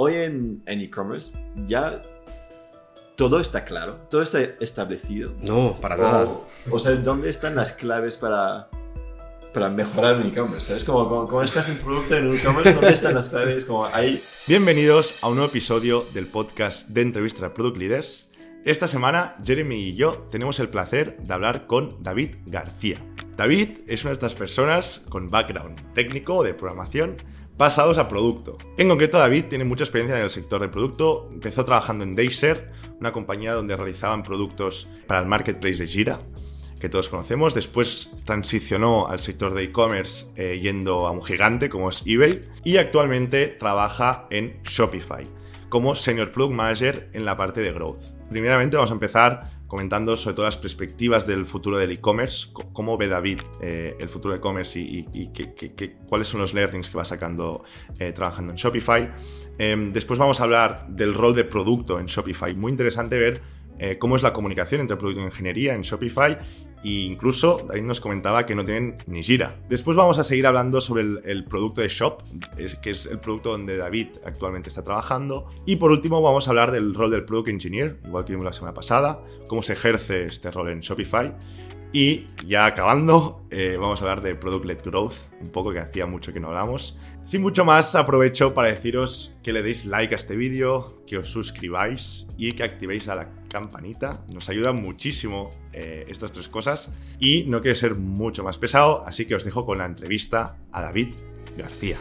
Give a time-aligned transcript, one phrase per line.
[0.00, 1.32] hoy en en e-commerce
[1.66, 2.00] ya
[3.16, 5.34] todo está claro, todo está establecido.
[5.46, 6.24] No, para nada.
[6.24, 8.70] O, o sabes dónde están las claves para,
[9.52, 10.84] para mejorar un e-commerce, ¿sabes?
[10.84, 13.66] Como, como, como estás en producto en un e-commerce, ¿dónde están las claves?
[13.66, 14.22] Como hay...
[14.46, 18.30] Bienvenidos a un nuevo episodio del podcast de entrevistas a Product Leaders.
[18.64, 22.96] Esta semana, Jeremy y yo tenemos el placer de hablar con David García.
[23.36, 27.18] David es una de estas personas con background técnico de programación
[27.60, 28.56] pasados a producto.
[28.78, 31.28] En concreto, David tiene mucha experiencia en el sector de producto.
[31.30, 36.20] Empezó trabajando en Dayser, una compañía donde realizaban productos para el marketplace de Gira,
[36.80, 37.54] que todos conocemos.
[37.54, 42.78] Después transicionó al sector de e-commerce eh, yendo a un gigante como es eBay y
[42.78, 45.26] actualmente trabaja en Shopify
[45.68, 48.04] como Senior Product Manager en la parte de Growth.
[48.30, 53.06] Primeramente vamos a empezar comentando sobre todo las perspectivas del futuro del e-commerce, cómo ve
[53.06, 57.62] David eh, el futuro del e-commerce y, que, cuáles son los learnings que va sacando
[58.00, 59.12] eh, trabajando en Shopify.
[59.58, 62.52] Eh, después vamos a hablar del rol de producto en Shopify.
[62.52, 63.42] Muy interesante ver
[63.80, 66.38] eh, cómo es la comunicación entre producto e ingeniería en Shopify
[66.82, 69.58] e incluso David nos comentaba que no tienen ni Gira.
[69.68, 72.22] Después vamos a seguir hablando sobre el, producto de Shop,
[72.82, 75.48] que es el producto donde David actualmente está trabajando.
[75.66, 78.52] Y por último vamos a hablar del rol del Product Engineer, igual que vimos la
[78.52, 81.34] semana pasada, cómo se ejerce este rol en Shopify.
[81.92, 86.06] Y ya acabando, eh, vamos a hablar de Product Led Growth, un poco que hacía
[86.06, 86.96] mucho que no hablamos.
[87.30, 91.28] Sin mucho más, aprovecho para deciros que le deis like a este vídeo, que os
[91.28, 94.24] suscribáis y que activéis a la campanita.
[94.34, 96.90] Nos ayudan muchísimo eh, estas tres cosas.
[97.20, 100.82] Y no quiero ser mucho más pesado, así que os dejo con la entrevista a
[100.82, 101.14] David
[101.56, 101.98] García.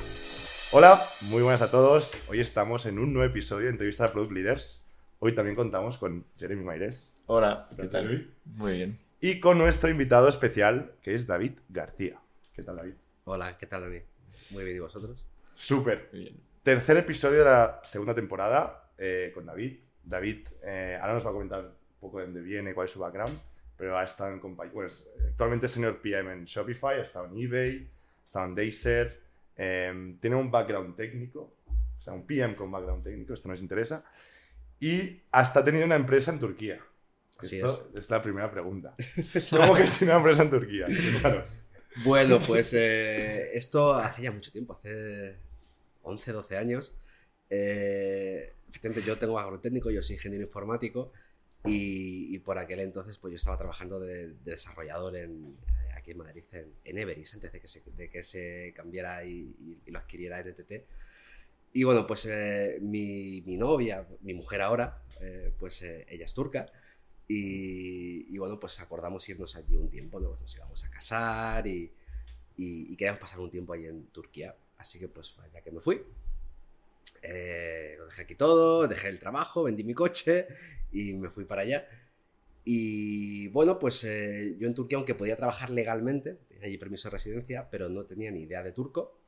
[0.71, 2.23] Hola, muy buenas a todos.
[2.27, 4.83] Hoy estamos en un nuevo episodio de Entrevista a Product Leaders.
[5.19, 7.13] Hoy también contamos con Jeremy Maires.
[7.27, 8.21] Hola, ¿Qué tal, Luis?
[8.45, 8.99] Muy bien.
[9.21, 12.19] Y con nuestro invitado especial, que es David García.
[12.51, 12.95] ¿Qué tal, David?
[13.25, 14.08] Hola, ¿qué tal, Dani?
[14.51, 15.25] Muy bien, ¿y vosotros?
[15.55, 16.09] Súper.
[16.63, 19.77] Tercer episodio de la segunda temporada eh, con David.
[20.03, 22.99] David eh, ahora nos va a comentar un poco de dónde viene, cuál es su
[22.99, 23.37] background,
[23.77, 24.73] pero ha estado en compañía.
[24.73, 27.89] Bueno, es- actualmente es senior PM en Shopify, ha estado en eBay,
[28.21, 29.21] ha estado en Dayser.
[29.61, 31.57] eh, tiene un background técnico,
[31.97, 34.03] o sea, un PM con background técnico, esto nos interesa.
[34.79, 36.79] Y hasta ha tenido una empresa en Turquía.
[37.37, 38.09] Así Esto es.
[38.09, 38.95] la primera pregunta.
[39.49, 40.85] ¿Cómo que tiene una empresa en Turquía?
[41.21, 41.65] Cuéntanos.
[42.01, 45.35] Bueno, pues eh, esto hace ya mucho tiempo, hace
[46.03, 46.93] 11, 12 años.
[47.49, 48.53] Eh,
[49.05, 51.11] yo tengo background técnico, yo soy ingeniero informático
[51.65, 56.11] y, y por aquel entonces pues yo estaba trabajando de, de desarrollador en, eh, aquí
[56.11, 59.81] en Madrid, en, en Everis, antes de que se, de que se cambiara y, y-
[59.85, 60.85] y lo adquiriera NTT.
[61.73, 66.33] Y bueno, pues eh, mi, mi novia, mi mujer ahora, eh, pues eh, ella es
[66.33, 66.71] turca.
[67.31, 70.29] Y, y bueno, pues acordamos irnos allí un tiempo, ¿no?
[70.29, 71.93] Pues nos íbamos a casar y,
[72.57, 74.57] y, y queríamos pasar un tiempo allí en Turquía.
[74.77, 76.01] Así que pues ya que me fui,
[77.21, 80.47] eh, lo dejé aquí todo, dejé el trabajo, vendí mi coche
[80.91, 81.87] y me fui para allá.
[82.65, 87.13] Y bueno, pues eh, yo en Turquía, aunque podía trabajar legalmente, tenía allí permiso de
[87.13, 89.19] residencia, pero no tenía ni idea de turco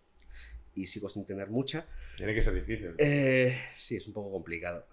[0.73, 1.85] y sigo sin tener mucha.
[2.17, 2.95] Tiene que ser difícil.
[2.97, 4.87] Eh, sí, es un poco complicado.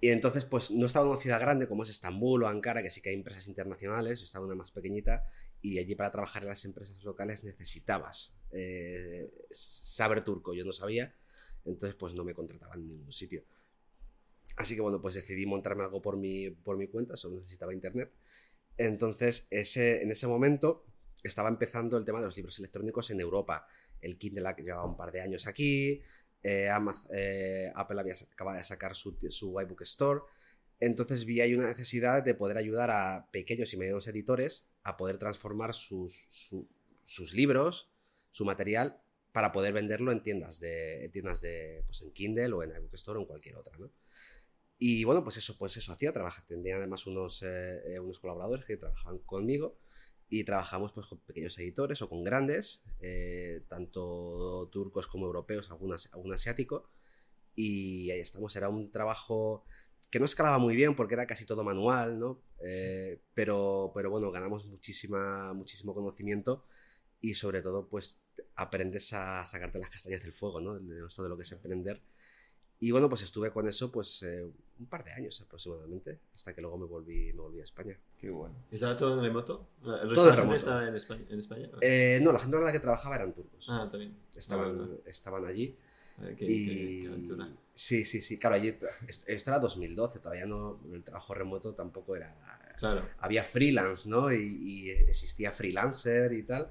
[0.00, 2.90] Y entonces, pues no estaba en una ciudad grande como es Estambul o Ankara, que
[2.90, 5.24] sí que hay empresas internacionales, estaba una más pequeñita,
[5.62, 11.14] y allí para trabajar en las empresas locales necesitabas eh, saber turco, yo no sabía,
[11.64, 13.44] entonces pues no me contrataban en ningún sitio.
[14.56, 18.12] Así que bueno, pues decidí montarme algo por mi, por mi cuenta, solo necesitaba internet.
[18.76, 20.84] Entonces, ese, en ese momento
[21.22, 23.66] estaba empezando el tema de los libros electrónicos en Europa.
[24.00, 26.02] El Kindle que llevaba un par de años aquí,
[26.44, 26.68] eh,
[27.14, 30.20] eh, Apple había, acaba de sacar su, su iBook Store.
[30.80, 35.18] Entonces vi ahí una necesidad de poder ayudar a pequeños y medianos editores a poder
[35.18, 36.68] transformar sus, su-
[37.04, 37.90] sus libros,
[38.30, 39.00] su material,
[39.32, 42.94] para poder venderlo en tiendas de, en tiendas de pues en Kindle o en iBook
[42.94, 43.90] Store o en cualquier otra, ¿no?
[44.78, 48.76] Y bueno, pues eso, pues eso hacía, trabaja, tenía además unos, eh, unos colaboradores que
[48.76, 49.78] trabajaban conmigo
[50.40, 55.92] y trabajamos pues con pequeños editores o con grandes, eh, tanto turcos como europeos, algún,
[55.94, 56.90] asi- algún asiático,
[57.54, 59.64] y ahí estamos, era un trabajo
[60.10, 62.42] que no escalaba muy bien porque era casi todo manual, ¿no?
[62.64, 66.64] Eh, pero, pero bueno, ganamos muchísima, muchísimo conocimiento
[67.20, 68.20] y sobre todo pues
[68.56, 70.76] aprendes a sacarte las castañas del fuego, ¿no?
[71.06, 72.02] Esto de lo que es emprender.
[72.80, 76.60] Y bueno, pues estuve con eso pues eh, un par de años aproximadamente, hasta que
[76.60, 77.98] luego me volví, me volví a España.
[78.18, 78.54] Qué bueno.
[78.70, 79.68] ¿Estaba todo en remoto?
[80.02, 80.56] ¿El Todo en remoto.
[80.56, 81.24] estaba en España?
[81.30, 81.70] En España?
[81.80, 83.68] Eh, no, la gente con la que trabajaba eran turcos.
[83.70, 84.16] ah, también.
[84.36, 85.76] estaban, Ah, estaban allí.
[86.18, 87.48] ah, qué- y qué- qué aventura.
[87.72, 88.38] sí, sí, sí.
[88.38, 88.76] Claro, allí
[89.26, 92.34] esto era 2012, todavía no, el trabajo remoto tampoco era...
[92.78, 93.02] Claro.
[93.18, 94.32] Había freelance, ¿no?
[94.32, 96.70] Y, y existía freelancer y tal,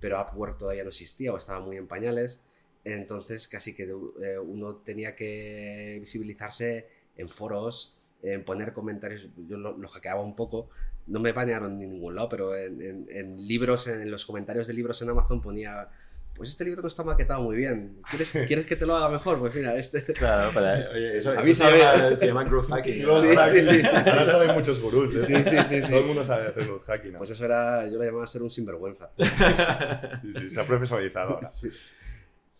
[0.00, 2.40] pero Upwork todavía no existía o estaba muy en pañales.
[2.84, 9.26] Entonces, casi que eh, uno tenía que visibilizarse en foros, en poner comentarios.
[9.48, 10.68] Yo lo, lo hackeaba un poco.
[11.06, 14.74] No me banearon en ningún lado, pero en, en- en libros, en los comentarios de
[14.74, 15.88] libros en Amazon ponía.
[16.34, 18.00] Pues este libro no está maquetado muy bien.
[18.08, 19.38] ¿Quieres, ¿quieres que te lo haga mejor?
[19.38, 20.02] Pues mira, este.
[20.14, 22.94] Claro, para, oye, eso, A eso mí se, sabe- llama, se llama growth hacking.
[23.12, 24.10] Sí, sí, sí, sí, sí.
[24.10, 25.12] Ahora saben muchos gurús.
[25.14, 25.20] ¿eh?
[25.20, 25.88] Sí, sí, sí, sí.
[25.90, 27.12] Todo el mundo sabe hacer growth hacking.
[27.12, 27.18] ¿no?
[27.18, 27.86] Pues eso era.
[27.88, 29.10] Yo lo llamaba ser un sinvergüenza.
[29.18, 31.50] Sí, sí, se ha profesionalizado ahora.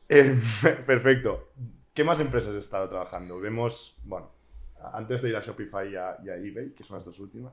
[0.09, 0.39] Eh,
[0.87, 1.53] perfecto.
[1.95, 3.41] ¿Qué más empresas has estado trabajando?
[3.41, 4.31] Vemos, bueno,
[4.93, 7.53] antes de ir a Shopify y a, y a eBay, que son las dos últimas.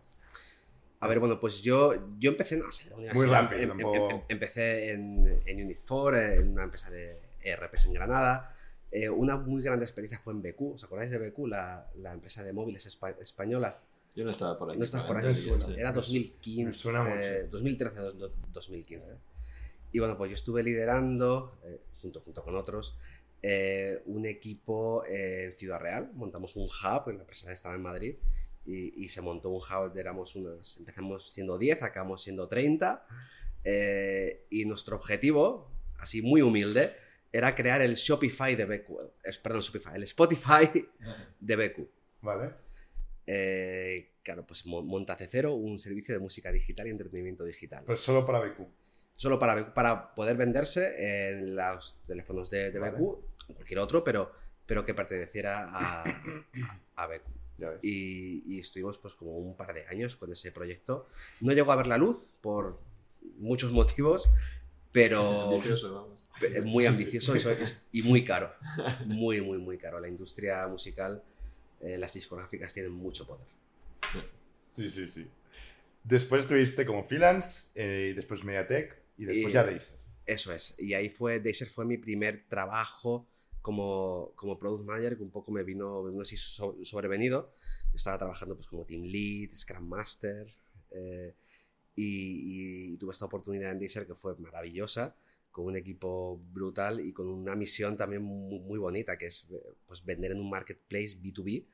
[1.01, 2.95] A ver, bueno, pues yo, yo empecé en la universidad.
[3.13, 7.17] Muy rápido, Em- em- tampoco- em- empecé en, en Unit 4, en una empresa de
[7.41, 8.55] ERPs en Granada.
[8.91, 10.73] Eh, una muy grande experiencia fue en BQ.
[10.73, 13.79] ¿Os acordáis de BQ, la, la empresa de móviles espa- española?
[14.15, 14.79] Yo no estaba por aquí.
[14.79, 15.29] No estás por ¿eh?
[15.29, 15.39] aquí.
[15.39, 15.65] Suena.
[15.67, 15.73] Sí.
[15.77, 16.65] Era me 2015.
[16.65, 17.13] me suena mucho.
[17.15, 19.15] eh, 2013, do- do- 2015.
[19.91, 22.97] Y bueno, pues yo estuve liderando, eh, junto, junto con otros,
[23.41, 26.11] eh, un equipo eh, en Ciudad Real.
[26.13, 28.15] Montamos un hub, la empresa estaba en Madrid,
[28.65, 33.05] y, y se montó un hub, éramos unos, empezamos siendo 10, acabamos siendo 30.
[33.63, 35.69] eh, y nuestro objetivo,
[35.99, 36.95] así muy humilde,
[37.31, 39.11] era crear el Shopify de BQ.
[39.23, 40.87] es- perdón, Shopify, el Spotify
[41.39, 41.87] de BQ.
[42.21, 42.51] ¿Vale?
[43.27, 47.83] Eh, claro, pues mo- monta C0, un servicio de música digital y entretenimiento digital.
[47.85, 48.65] Pero solo para BQ.
[49.15, 52.97] Solo para, para poder venderse en los teléfonos de, de Vale.
[52.97, 53.19] BQ,
[53.53, 54.31] cualquier otro, pero,
[54.65, 56.03] pero que perteneciera a,
[56.95, 57.23] a BQ.
[57.59, 57.79] Ves.
[57.81, 61.07] Y, y estuvimos pues como un par de años con ese proyecto.
[61.41, 62.79] No llegó a ver la luz por
[63.37, 64.29] muchos motivos,
[64.93, 66.29] pero Ambicioso, vamos.
[66.63, 67.33] muy ambicioso
[67.91, 68.53] y, muy caro.
[69.05, 69.99] Muy, muy, muy caro.
[69.99, 71.21] La industria musical,
[71.81, 73.45] eh, las discográficas tienen mucho poder.
[74.73, 75.27] Sí, sí, sí.
[76.03, 79.91] Después estuviste como freelance, eh, y después Mediatek y después Y- ya Days.
[80.25, 80.75] Eso es.
[80.77, 83.27] Y ahí fue, Dacer fue mi primer trabajo
[83.61, 87.53] como, como product manager, que un poco me vino, vino así so- sobrevenido.
[87.93, 90.47] Estaba trabajando pues como team lead, scrum master,
[90.91, 91.35] eh,
[91.95, 95.15] y, y tuve esta oportunidad en Dacer que fue maravillosa,
[95.51, 99.47] con un equipo brutal y con una misión también muy, muy bonita, que es
[99.85, 101.65] pues, vender en un marketplace B2B,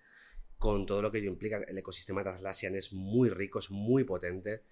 [0.57, 1.57] con todo lo que ello implica.
[1.67, 4.63] El ecosistema de Atlassian es muy rico, es muy potente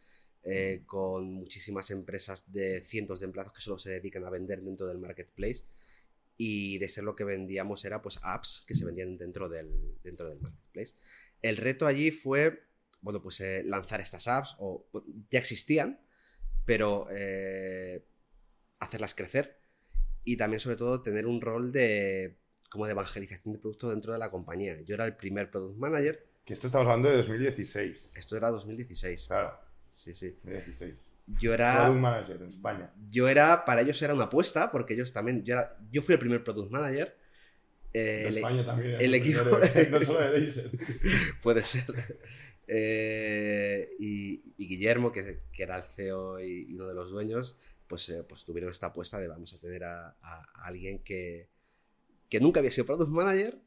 [0.44, 4.88] eh, con muchísimas empresas de cientos de empleados que solo se dedican a vender dentro
[4.88, 5.63] del marketplace.
[6.38, 10.30] Y de ser lo que vendíamos era pues apps que se vendían dentro del, dentro
[10.30, 10.95] del marketplace.
[11.41, 12.63] El reto allí fue,
[13.01, 14.88] bueno, pues eh, lanzar estas apps, o
[15.30, 16.00] ya existían,
[16.65, 18.06] pero eh,
[18.80, 19.59] hacerlas crecer.
[20.24, 22.39] Y también, sobre todo, tener un rol de
[22.69, 24.81] como de evangelización de producto dentro de la compañía.
[24.81, 28.13] Yo era el primer product manager, Que esto estamos hablando de 2016.
[28.15, 29.27] esto era 2016.
[29.27, 29.59] Claro,
[29.91, 30.31] Sí, sí.
[30.44, 30.95] 2016.
[31.25, 32.94] Yo era Product Manager en España.
[33.10, 36.20] yo era, para ellos era una apuesta, porque ellos también, yo, era, yo fui el
[36.20, 37.18] primer product manager.
[37.94, 38.98] eh, el- España también.
[39.00, 39.58] equipo-
[39.92, 40.81] No solo de
[41.42, 42.18] puede ser.
[42.68, 47.56] Eh, y, y Guillermo, que, que era el CEO y, y uno de los dueños,
[47.88, 51.50] pues, eh, pues tuvieron esta apuesta de vamos a tener a, a- a alguien que,
[52.30, 53.60] que nunca había sido product manager,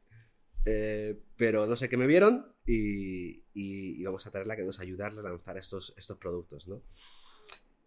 [0.65, 4.81] eh, pero no sé qué me vieron y, y, y vamos a traerla que nos
[4.81, 6.83] ayudarle a lanzar estos, estos productos, ¿no?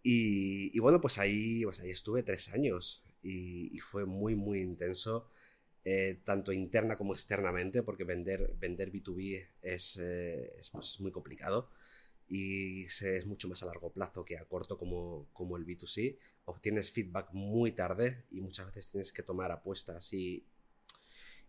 [0.04, 4.62] Y, y bueno, pues ahí, pues ahí estuve tres años y, y fue muy, muy
[4.62, 5.30] intenso,
[5.86, 11.12] eh, tanto interna como externamente, porque vender, vender B2B es, eh, es, pues, es muy
[11.12, 11.70] complicado
[12.28, 16.20] y se, es mucho más a largo plazo que a corto como, como el B2C.
[16.46, 20.46] Obtienes feedback muy tarde y muchas veces tienes que tomar apuestas y,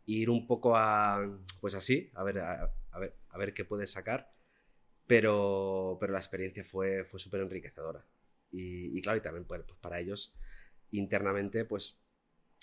[0.07, 3.65] y ir un poco a, pues así, a ver, a, a ver, a ver qué
[3.65, 4.33] puedes sacar.
[5.07, 8.07] Pero, pero la experiencia fue, fue súper enriquecedora.
[8.53, 10.35] Y, claro, y también pues, para ellos
[10.91, 11.99] internamente, pues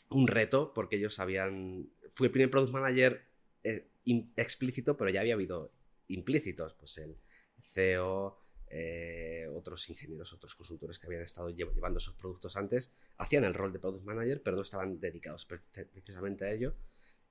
[0.09, 1.89] un reto, porque ellos habían...
[2.09, 3.25] Fui el primer product manager
[3.63, 3.89] eh,
[4.37, 5.71] explícito, pero ya había habido
[6.07, 7.17] implícitos, pues el
[7.61, 8.39] CEO,
[8.69, 13.53] eh, otros ingenieros, otros consultores que habían estado lle- llevando esos productos antes, hacían el
[13.53, 15.61] rol de product manager, pero no estaban dedicados pre-
[15.93, 16.75] precisamente a ello.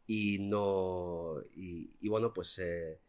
[0.07, 1.37] Y no...
[1.55, 2.59] Y bueno, pues...
[2.59, 3.01] eh,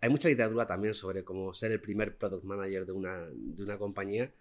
[0.00, 3.78] hay mucha literatura también sobre cómo ser el primer product manager de una, de una
[3.78, 4.32] compañía,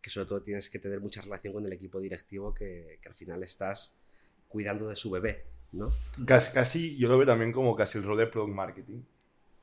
[0.00, 3.14] que sobre todo tienes que tener mucha relación con el equipo directivo que, que al
[3.14, 3.96] final estás
[4.48, 5.92] cuidando de su bebé, ¿no?
[6.26, 9.02] Casi, casi, yo lo veo también como casi el rol de product marketing.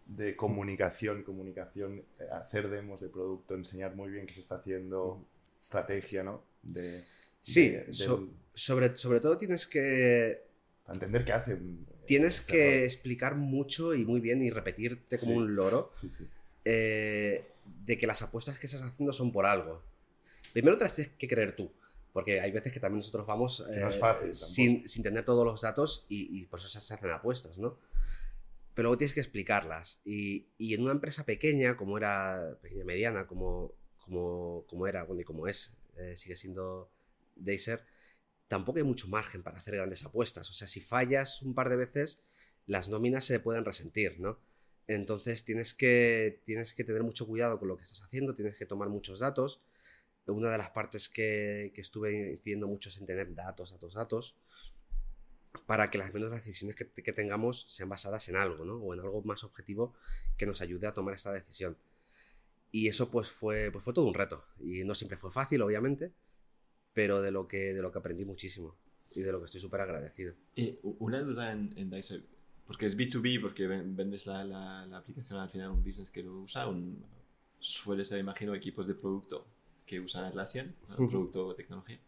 [0.08, 5.26] De comunicación, comunicación, eh, hacer demos de producto, enseñar muy bien qué se está haciendo,
[5.64, 6.44] estrategia, ¿no?
[6.62, 7.02] De,
[7.42, 10.44] Sí, de- del- so- sobre, sobre todo tienes que,
[10.88, 11.86] entender qué hacen.
[11.90, 12.84] eh, tienes este que rol.
[12.84, 15.38] explicar mucho y muy bien y repetirte como Sí.
[15.40, 16.28] un loro Sí, sí.
[16.66, 17.44] eh,
[17.86, 19.82] de que las apuestas que estás haciendo son por algo.
[20.56, 21.70] Primero te las tienes que creer tú.
[22.14, 25.60] Porque hay veces que también nosotros vamos no eh, fácil sin, sin tener todos los
[25.60, 27.78] datos y, y por eso se hacen apuestas, ¿no?
[28.74, 30.00] Pero luego tienes que explicarlas.
[30.06, 35.24] Y, y en una empresa pequeña, como era, pequeña mediana, como, como, como era, bueno,
[35.24, 36.90] y como es, eh, sigue siendo
[37.36, 37.84] Deiser,
[38.48, 40.50] tampoco hay mucho margen para hacer grandes apuestas.
[40.50, 42.24] O sea, si fallas un par de veces,
[42.66, 44.40] las nóminas se pueden resentir, ¿no?
[44.88, 48.66] Entonces tienes que, tienes que tener mucho cuidado con lo que estás haciendo, tienes que
[48.66, 49.62] tomar muchos datos.
[50.28, 54.36] Una de las partes que, que estuve incidiendo mucho es en tener datos, datos, datos,
[55.66, 58.76] para que las menos decisiones que, que tengamos sean basadas en algo, ¿no?
[58.78, 59.94] O en algo más objetivo
[60.38, 61.78] que nos ayude a tomar esta decisión.
[62.72, 64.46] Y eso pues fue, pues fue todo un reto.
[64.60, 66.14] Y no siempre fue fácil, obviamente,
[66.94, 68.76] pero de lo que, de lo que aprendí muchísimo
[69.14, 70.36] y de lo que estoy súper agradecido.
[70.84, 72.24] U- una duda en, en Dicer,
[72.68, 76.12] porque es B2B, porque ven- vendes la, la, la aplicación al final a un business
[76.12, 77.04] que lo usa, un,
[77.60, 79.48] suele ser, imagino, equipos de producto
[79.86, 80.76] que usan Atlassian.
[80.90, 81.10] Ujú.
[81.10, 82.00] producto o tecnología.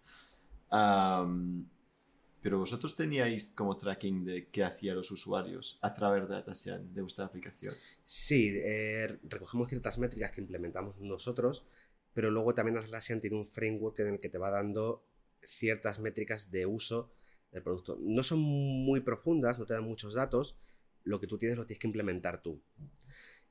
[2.41, 7.01] Pero vosotros teníais como tracking de qué hacían los usuarios a través de Atlassian, de
[7.01, 7.75] vuestra aplicación.
[8.05, 11.65] Sí, eh, recogemos ciertas métricas que implementamos nosotros,
[12.13, 15.03] pero luego también Atlassian tiene un framework en el que te va dando
[15.41, 17.11] ciertas métricas de uso
[17.51, 17.97] del producto.
[17.99, 20.57] No son muy profundas, no te dan muchos datos,
[21.03, 22.61] lo que tú tienes lo tienes que implementar tú.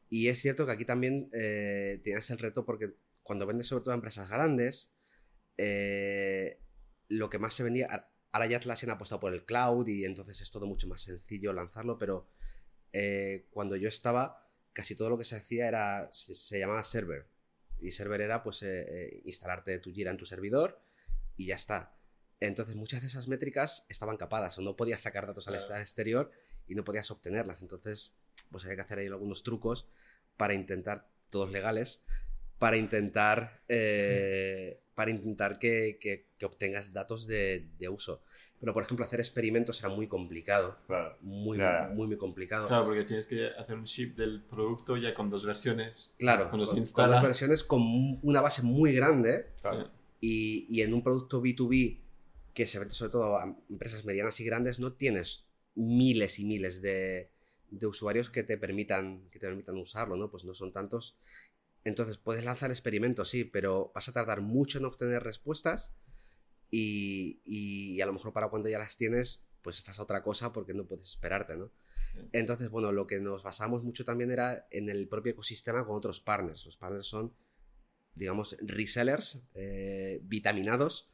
[0.08, 2.94] Y es cierto que aquí también eh, tienes el reto porque
[3.26, 4.92] cuando vendes sobre todo a empresas grandes,
[5.58, 6.62] eh,
[7.08, 10.40] lo que más se vendía, ahora ya Atlassian ha apostado por el cloud y entonces
[10.40, 12.28] es todo mucho más sencillo lanzarlo, pero
[12.92, 17.28] eh, cuando yo estaba, casi todo lo que se hacía era, se, se llamaba server.
[17.80, 20.80] Y server era pues eh, eh, instalarte tu Jira en tu servidor
[21.36, 21.98] y ya está.
[22.40, 25.74] Entonces muchas de esas métricas estaban capadas o no podías sacar datos Claro.
[25.74, 26.30] al exterior
[26.66, 27.60] y no podías obtenerlas.
[27.60, 28.14] Entonces
[28.50, 29.88] pues había que hacer ahí algunos trucos
[30.36, 32.04] para intentar, todos legales,
[32.58, 38.22] para intentar, eh, para intentar que, que- que obtengas datos de, de uso.
[38.60, 40.76] Pero por ejemplo hacer experimentos era muy complicado.
[40.86, 41.16] Claro.
[41.20, 42.68] Muy, muy, muy complicado.
[42.68, 46.14] Claro, porque tienes que hacer un ship del producto ya con dos versiones.
[46.18, 47.82] Claro, Cuando con, se con dos versiones con
[48.22, 49.90] una base muy grande claro.
[50.20, 51.98] y, y en un producto B2B
[52.54, 55.44] que se vende sobre todo a empresas medianas y grandes, no tienes
[55.74, 57.30] miles y miles de,
[57.70, 60.30] de usuarios que te, permitan, que te permitan usarlo, ¿no?
[60.30, 61.18] Pues no son tantos.
[61.86, 65.94] Entonces puedes lanzar experimentos, sí, pero vas a tardar mucho en obtener respuestas
[66.70, 70.52] y, y a lo mejor para cuando ya las tienes, pues estás a otra cosa
[70.52, 71.72] porque no puedes esperarte, ¿no?
[72.12, 72.20] Sí.
[72.32, 76.20] Entonces, bueno, lo que nos basamos mucho también era en el propio ecosistema con otros
[76.20, 76.64] partners.
[76.66, 77.34] Los partners son,
[78.14, 81.10] digamos, resellers eh, vitaminados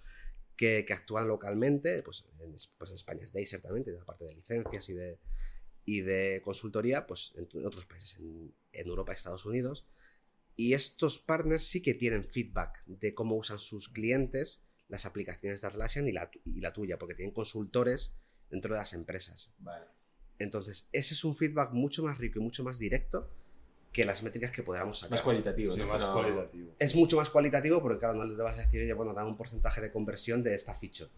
[0.56, 2.02] que, que actúan localmente.
[2.02, 4.94] Pues en, es- pues en España es Deiser también, tiene la parte de licencias y
[4.94, 5.20] de,
[5.84, 9.86] y de consultoría, pues en, en otros países, en, en Europa y Estados Unidos.
[10.56, 15.66] Y estos partners sí que tienen feedback de cómo usan sus clientes las aplicaciones de
[15.68, 18.12] Atlassian y la, y la tuya, porque tienen consultores
[18.50, 19.52] dentro de las empresas.
[19.58, 19.86] Vale.
[20.38, 23.30] Entonces, ese es un feedback mucho más rico y mucho más directo
[23.92, 25.12] que las métricas que podamos sacar.
[25.18, 25.86] Más cualitativo, Sí, ¿no?
[25.86, 26.74] más cualitativo.
[26.78, 29.36] es mucho más cualitativo porque, claro, no le vas a decir, oye, bueno, dame un
[29.36, 31.10] porcentaje de conversión de esta feature.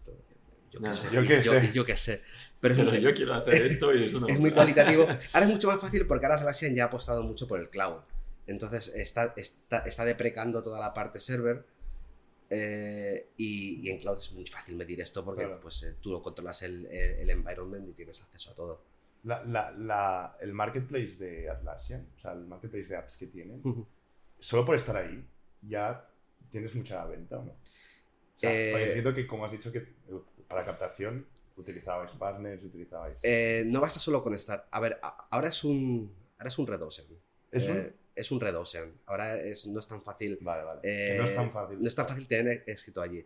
[0.71, 1.71] Yo qué No, sé, yo qué sé.
[1.73, 2.21] yo sé.
[2.59, 4.27] Pero, Pero es, yo quiero hacer esto y eso no.
[4.27, 5.03] es muy cualitativo.
[5.33, 7.99] Ahora es mucho más fácil porque ahora Atlassian ya ha apostado mucho por el cloud.
[8.47, 11.65] Entonces está, está, está deprecando toda la parte server.
[12.49, 15.59] eh, y, y en cloud es muy fácil medir esto porque Claro.
[15.59, 18.81] pues, eh, tú lo controlas el, el- el environment y tienes acceso a todo.
[19.23, 23.63] La, la, la- el marketplace de Atlassian, o sea, el marketplace de apps que tienen,
[24.39, 25.27] solo por estar ahí
[25.63, 26.07] ya
[26.51, 27.51] tienes mucha venta, ¿o no?
[27.51, 29.81] O sea, Eh, entiendo que, como has dicho, que
[30.47, 31.25] para captación
[31.57, 33.17] utilizabais partners, utilizabais...
[33.23, 34.67] Eh, no basta solo con estar.
[34.69, 34.99] A ver,
[35.31, 37.07] ahora es un, ahora es un Red Ocean.
[37.51, 38.93] ¿Es un- es un Red Ocean.
[39.05, 40.37] Ahora es, no es tan fácil.
[40.41, 40.79] Vale, vale.
[40.83, 41.81] eh, no es tan fácil.
[41.81, 43.25] No es tan fácil tener escrito allí.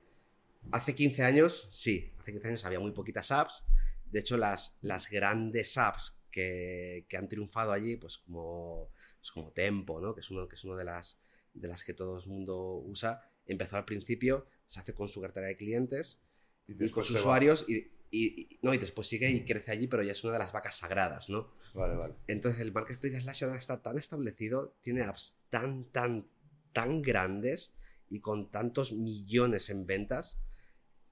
[0.71, 2.13] Hace 15 años, sí.
[2.19, 3.63] Hace 15 años había muy poquitas apps.
[4.11, 9.51] De hecho, las, las grandes apps que, que han triunfado allí, pues como, pues como
[9.51, 10.13] Tempo, ¿no?
[10.13, 11.19] que es uno, que es uno de, las,
[11.53, 15.47] de las que todo el mundo usa, empezó al principio, se hace con su cartera
[15.47, 16.19] de clientes
[16.67, 17.19] y con después sus va.
[17.21, 20.33] usuarios y, y- y- no, y después sigue y crece allí, pero ya es una
[20.33, 21.51] de las vacas sagradas, ¿no?
[21.73, 22.15] Vale, vale.
[22.27, 26.27] Entonces el marketplace ahora está tan establecido, tiene apps tan, tan,
[26.73, 27.73] tan grandes
[28.09, 30.39] y con tantos millones en ventas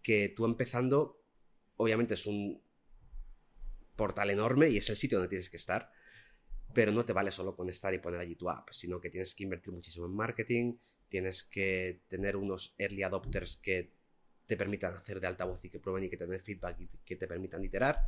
[0.01, 1.21] que tú empezando,
[1.77, 2.61] obviamente es un
[3.95, 5.91] portal enorme y es el sitio donde tienes que estar,
[6.73, 9.33] pero no te vale solo con estar y poner allí tu app, sino que tienes
[9.33, 10.77] que invertir muchísimo en marketing,
[11.09, 13.96] tienes que tener unos early adopters que
[14.47, 17.15] te permitan hacer de altavoz y que prueben y que te den feedback y que
[17.17, 18.01] te permitan iterar.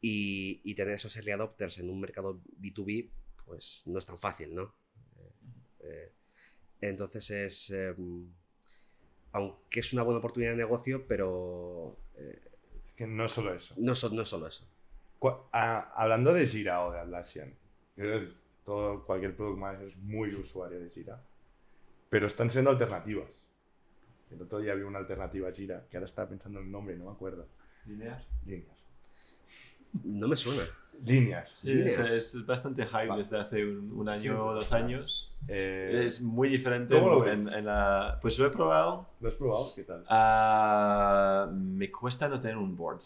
[0.00, 3.12] Y, y tener esos early adopters en un mercado B2B,
[3.46, 4.74] pues no es tan fácil, ¿no?
[5.18, 5.32] Eh,
[5.80, 6.12] eh,
[6.80, 7.70] entonces es...
[7.70, 7.94] eh,
[9.32, 12.40] aunque es una buena oportunidad de negocio, pero eh,
[12.96, 13.74] Que no es solo eso.
[13.76, 14.64] no, so- no es solo eso.
[15.52, 17.54] A- hablando de Jira o de Atlassian,
[17.94, 21.22] quiero decir, todo, cualquier product manager es muy usuario de Jira,
[22.10, 23.41] pero están siendo alternativas.
[24.34, 26.94] El otro día vi una alternativa a Jira, que ahora estaba pensando en el nombre
[26.94, 27.46] y no me acuerdo.
[27.86, 28.24] Linear.
[28.46, 28.76] Líneas.
[30.04, 30.62] No me suena.
[31.04, 31.48] Líneas.
[31.54, 31.98] Sí, Líneas.
[31.98, 33.16] es, es bastante hype Va.
[33.16, 35.34] desde hace un, un año Sí, o dos años.
[35.48, 37.54] Eh, Es muy diferente ¿Cómo lo en, ves?
[37.54, 38.18] en la...
[38.22, 39.06] Pues lo he probado.
[39.20, 39.66] ¿Lo has probado?
[39.74, 40.04] ¿Qué tal?
[40.08, 43.00] Ah, me cuesta no tener un board.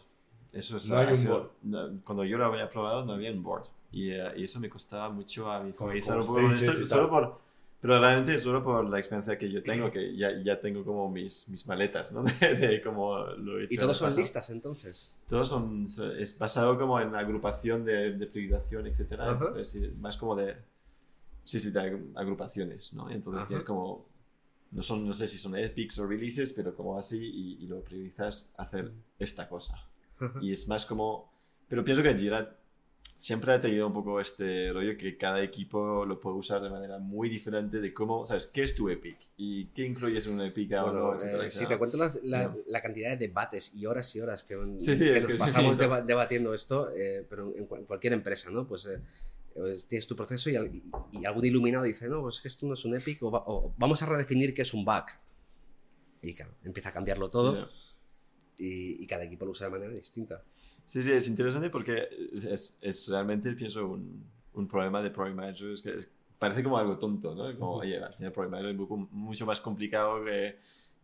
[0.52, 1.50] Eso es No hay ha un board.
[1.62, 3.64] no, cuando yo lo había probado no había un board.
[3.92, 7.08] Y, eh, y eso me costaba mucho a Como- visualizar como y solo tal.
[7.10, 7.40] por...
[7.80, 11.48] Pero realmente solo por la experiencia que yo tengo, que ya, ya tengo como mis,
[11.50, 12.22] mis maletas, ¿no?
[12.40, 13.74] De, de cómo lo he hecho.
[13.74, 15.20] ¿Y todos son listas entonces?
[15.28, 15.86] Todos son,
[16.18, 19.12] es basado como en agrupación de, de priorización, etc.
[19.20, 19.32] Ajá.
[19.32, 20.56] Entonces, sí, más como de,
[21.44, 23.10] sí, sí, de ag- agrupaciones, ¿no?
[23.10, 23.48] Entonces Ajá.
[23.48, 24.06] tienes como,
[24.72, 27.82] no, son, no sé si son epics o releases, pero como así y, y lo
[27.82, 29.74] priorizas hacer esta cosa.
[30.18, 30.38] Ajá.
[30.40, 31.30] Y es más como,
[31.68, 32.56] pero pienso que Jira
[33.16, 36.98] siempre ha tenido un poco este rollo que cada equipo lo puede usar de manera
[36.98, 38.46] muy diferente de cómo, ¿sabes?
[38.46, 39.16] ¿Qué es tu epic?
[39.38, 40.68] ¿Y qué incluyes en una epic?
[40.70, 42.56] Bueno, no, eh, si te cuento la, la- No.
[42.66, 45.78] la cantidad de debates y horas y horas que, Sí, sí, que nos que pasamos
[45.78, 48.66] deba- debatiendo esto, eh, pero en, cua- en cualquier empresa, ¿no?
[48.68, 49.00] Pues eh,
[49.54, 50.82] pues tienes tu proceso y, y-
[51.20, 53.44] y algún iluminado dice, no, pues es que esto no es un epic o, va-
[53.46, 55.04] o vamos a redefinir qué es un bug.
[56.22, 57.66] Y claro, empieza a cambiarlo todo
[58.56, 58.64] Sí.
[58.98, 60.42] y, y cada equipo lo usa de manera distinta.
[60.86, 64.24] Sí, sí, es interesante porque es, es, es realmente, pienso, un,
[64.54, 65.70] un problema de Project Manager.
[65.72, 65.98] Es que
[66.38, 67.52] parece como algo tonto, ¿no?
[67.58, 70.56] Como, oye, al final Project Manager es mucho más complicado que,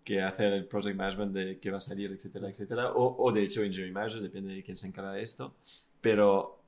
[0.04, 2.92] que hacer el Project Management de qué va a salir, etcétera, etcétera.
[2.92, 5.54] O, o de hecho, Engineering Manager, depende de quién se encarga de esto.
[6.00, 6.60] Pero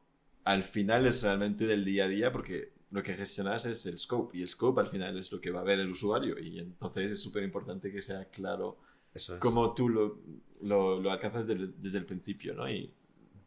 [0.45, 4.37] al final es realmente del día a día porque lo que gestionas es el scope
[4.39, 7.11] y el scope al final es lo que va a ver el usuario y entonces
[7.11, 8.77] es súper importante que sea claro
[9.15, 9.41] Eso es.
[9.41, 10.19] cómo tú lo,
[10.63, 12.71] lo, lo alcanzas desde, desde el principio, ¿no?
[12.71, 12.91] Y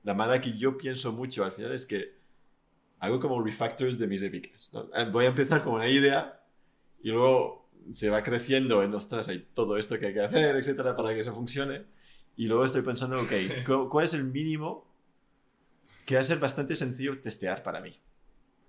[0.07, 2.15] la manera que yo pienso mucho al final es que
[2.99, 4.89] hago como refactors de mis épicas, ¿no?
[4.95, 6.41] Eh, Voy a empezar con una idea
[7.03, 10.95] y luego se va creciendo en, ostras, hay todo esto que hay que hacer, etcétera,
[10.95, 11.83] para que eso funcione.
[12.37, 13.31] Y luego estoy pensando, ok,
[13.65, 14.69] ¿cu- ¿cuál es el mínimo
[16.05, 17.93] que va a ser bastante sencillo testear para mí?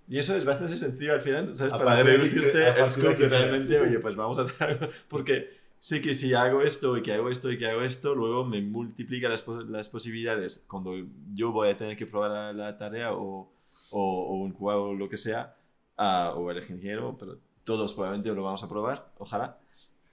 [0.09, 1.73] Y eso es bastante sencillo al final, ¿sabes?
[1.85, 2.03] Para
[2.43, 4.89] reducirte el scope de realmente, oye, pues vamos a hacer algo.
[5.09, 8.45] Porque sé que si hago esto y que hago esto y que hago esto, luego
[8.45, 10.95] me multiplica las, pos- las posibilidades cuando
[11.35, 13.51] yo voy a tener que probar la, la tarea o,
[13.91, 15.55] o, o un QA o lo que sea,
[15.97, 19.59] o el ingeniero, pero todos probablemente lo vamos a probar, ojalá.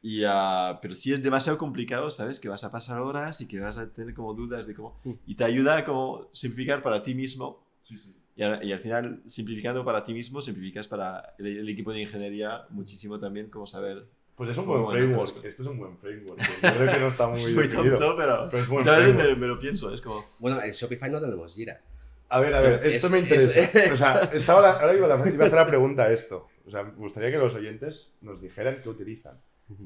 [0.01, 2.39] Y, ah, pero si es demasiado complicado, ¿sabes?
[2.39, 4.99] Que vas a pasar horas y que vas a tener como dudas de cómo...
[5.25, 8.15] Y te ayuda a como simplificar para ti mismo Sí, sí.
[8.36, 12.01] y, al- y al final, simplificando para ti mismo, simplificas para el, el equipo de
[12.01, 14.06] ingeniería muchísimo también, como saber.
[14.36, 15.32] Pues es un buen bueno, framework.
[15.32, 15.48] fresco.
[15.48, 16.39] Este es un buen framework.
[16.39, 17.98] Yo creo que no está muy es muy definido.
[17.98, 18.48] tonto, pero.
[18.52, 19.30] Pero es buen framework.
[19.30, 20.24] me, me lo pienso, es como.
[20.39, 21.82] Bueno, en Shopify no tenemos Jira.
[22.28, 23.60] A ver, a Sí, ver, esto es- me interesa.
[23.60, 26.12] es- O sea, estaba la- ahora iba, a la- iba a hacer la pregunta a
[26.12, 26.48] esto.
[26.65, 29.38] O sea, me gustaría que los oyentes nos dijeran qué utilizan.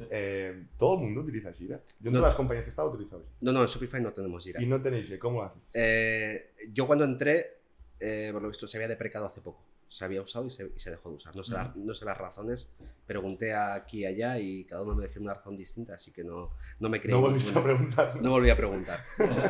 [0.10, 1.78] Eh, ¿Todo el mundo utiliza Jira?
[2.00, 2.20] Yo en No.
[2.20, 3.34] todas las compañías que he estado he utilizado Jira.
[3.42, 4.62] No, no, en Shopify no tenemos Jira.
[4.62, 5.20] Y no tenéis, Jira.
[5.20, 5.62] ¿cómo lo haces?
[5.74, 7.60] Eh, yo cuando entré,
[8.00, 9.64] eh, por lo visto, se había deprecado hace poco.
[9.90, 11.36] Se había usado y se, y se dejó de usar.
[11.36, 12.70] No sé, la- no sé las razones.
[13.08, 16.52] Pregunté aquí y allá y cada uno me decía una razón distinta, así que no,
[16.80, 17.12] no me creí.
[17.16, 18.22] No volviste a preguntar.
[18.22, 19.04] No volví a preguntar.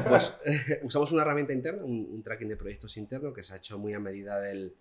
[0.08, 0.34] Pues
[0.84, 3.93] usamos una herramienta interna, un, un tracking de proyectos interno que se ha hecho muy
[3.93, 4.73] a medida del,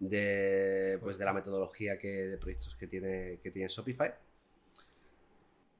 [0.00, 4.12] de, pues, de la metodología que, de proyectos que tiene, que tiene Shopify.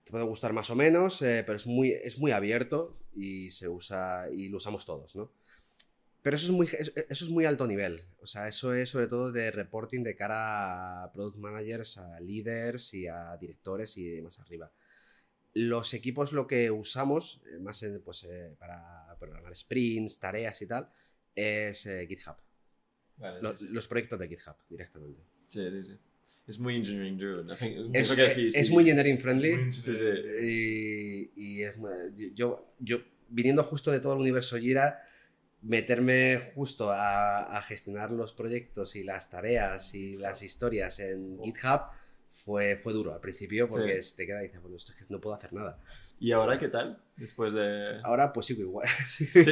[0.05, 3.68] Te puede gustar más o menos, eh, pero es muy, es muy abierto y se
[3.68, 5.31] usa y lo usamos todos, ¿no?
[6.24, 8.00] Pero eso es, muy, eso es muy alto nivel.
[8.22, 12.94] O sea, eso es sobre todo de reporting de cara a product managers, a leaders
[12.94, 14.72] y a directores y más arriba.
[15.52, 20.88] Los equipos lo que usamos, eh, más pues, eh, para programar sprints, tareas y tal,
[21.34, 22.37] es eh, GitHub.
[23.18, 23.74] Vale, Lo- sí, sí.
[23.74, 25.20] Los proyectos de GitHub directamente.
[25.46, 25.98] Sí, sí, sí.
[26.46, 27.50] Es muy engineering driven.
[27.50, 29.72] I think- Es, que sí, es muy engineering friendly.
[29.74, 29.92] Sí.
[30.42, 31.74] Y, y es,
[32.34, 35.06] yo, yo, viniendo justo de todo el universo Jira,
[35.64, 41.81] meterme justo a, a gestionar los proyectos y las tareas y las historias en GitHub
[42.29, 44.16] fue, fue duro al principio porque Sí.
[44.16, 45.79] te queda y dices, bueno, esto es que no puedo hacer nada.
[46.20, 47.03] ¿Y ahora qué tal?
[47.16, 48.00] Después de.
[48.05, 48.88] Ahora pues sigo igual.
[49.07, 49.44] Sí.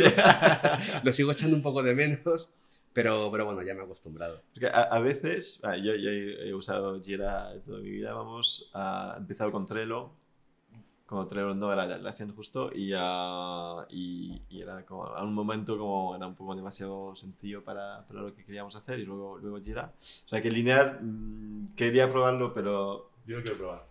[1.03, 2.53] Lo sigo echando un poco de menos,
[2.92, 4.42] pero, pero bueno, ya me he acostumbrado.
[4.53, 8.70] Porque a, a veces, ah, yo, yo he he usado Jira toda mi vida, vamos,
[8.75, 10.12] ah, he empezado con Trello,
[11.12, 15.35] como Trello no era la hacían justo, y, ah, y, y era como, a un
[15.35, 19.38] momento como era un poco demasiado sencillo para, para lo que queríamos hacer, y luego,
[19.38, 19.92] luego Jira.
[20.01, 23.87] O sea que Linear mm, quería probarlo, pero Yo lo quiero probar.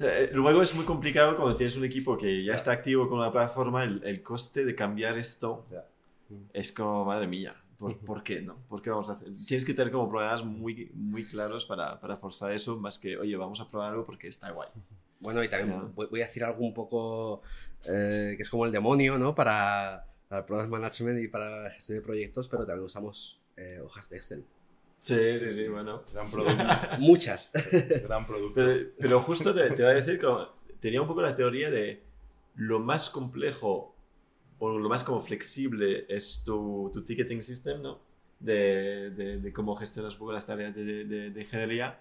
[0.00, 3.30] Eh, Luego es muy complicado cuando tienes un equipo que ya está activo con la
[3.30, 5.84] plataforma, el, el coste de cambiar esto Ya.
[6.52, 8.56] es como, madre mía, ¿por, por qué no?
[8.68, 9.28] ¿Por qué vamos a hacer?
[9.46, 13.36] Tienes que tener como problemas muy, muy claros para, para forzar eso, más que, oye,
[13.36, 14.68] vamos a probar algo porque está guay.
[15.20, 17.42] Bueno, y también voy, a decir algo un poco
[17.88, 19.34] eh, que es como el demonio, ¿no?
[19.34, 23.80] Para, para el Product Management y para la gestión de proyectos, pero también usamos eh,
[23.82, 24.44] hojas de Excel.
[25.00, 26.02] Sí, sí, sí, bueno.
[26.12, 26.64] Gran producto.
[26.98, 27.50] Muchas.
[28.04, 28.54] gran producto.
[28.54, 30.48] Pero, pero justo te, te voy a decir, como,
[30.80, 32.02] tenía un poco la teoría de
[32.56, 33.94] lo más complejo
[34.58, 38.00] o lo más como flexible es tu, tu ticketing system, ¿no?
[38.40, 41.98] De, de, de cómo gestionas un poco las tareas de- de ingeniería.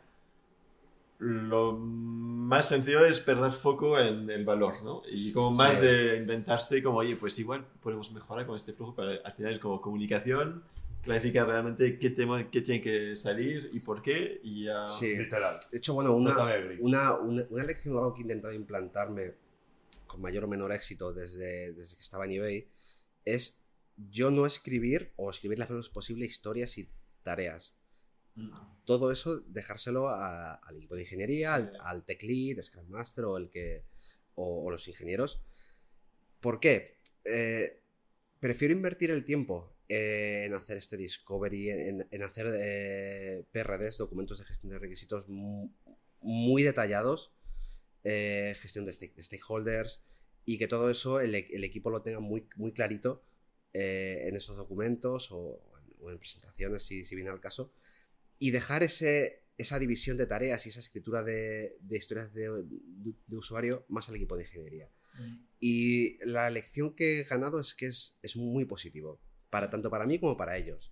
[1.19, 5.01] Lo más sencillo es perder foco en el valor, ¿no?
[5.09, 5.81] Y como más Sí.
[5.81, 9.59] de inventarse como, oye, pues igual podemos mejorar con este flujo, pero al final es
[9.59, 10.63] como comunicación,
[11.01, 14.87] clarificar realmente qué, tema, qué tiene que salir y por qué, y ya...
[14.87, 15.15] Sí.
[15.17, 15.59] Literal.
[15.71, 16.35] De hecho, bueno, una,
[16.79, 19.35] una, una, una lección o algo que he intentado implantarme
[20.07, 22.67] con mayor o menor éxito desde, desde que estaba en eBay
[23.25, 23.61] es
[24.11, 26.89] yo no escribir o escribir las menos posible historias y
[27.23, 27.75] tareas.
[28.85, 33.37] Todo eso dejárselo a- al equipo de ingeniería, al, al tech lead, Scrum Master o,
[33.37, 33.85] el que,
[34.35, 35.41] o, o los ingenieros.
[36.39, 36.97] ¿Por qué?
[37.25, 37.81] Eh,
[38.39, 44.39] prefiero invertir el tiempo eh, en hacer este discovery, en, en hacer eh, PRDs, documentos
[44.39, 45.69] de gestión de requisitos mu-
[46.21, 47.33] muy detallados,
[48.03, 50.03] eh, gestión de, stake- de stakeholders
[50.45, 53.23] y que todo eso el, el equipo lo tenga muy, muy clarito
[53.73, 55.59] en esos documentos o,
[56.01, 57.73] o en presentaciones si, si viene al caso
[58.45, 63.15] y dejar ese, esa división de tareas y esa escritura de, de historias de, de-
[63.25, 64.89] de usuario más al equipo de ingeniería.
[65.59, 70.05] Y la lección que he ganado es que es, es muy positivo, para, tanto para
[70.05, 70.91] mí como para ellos.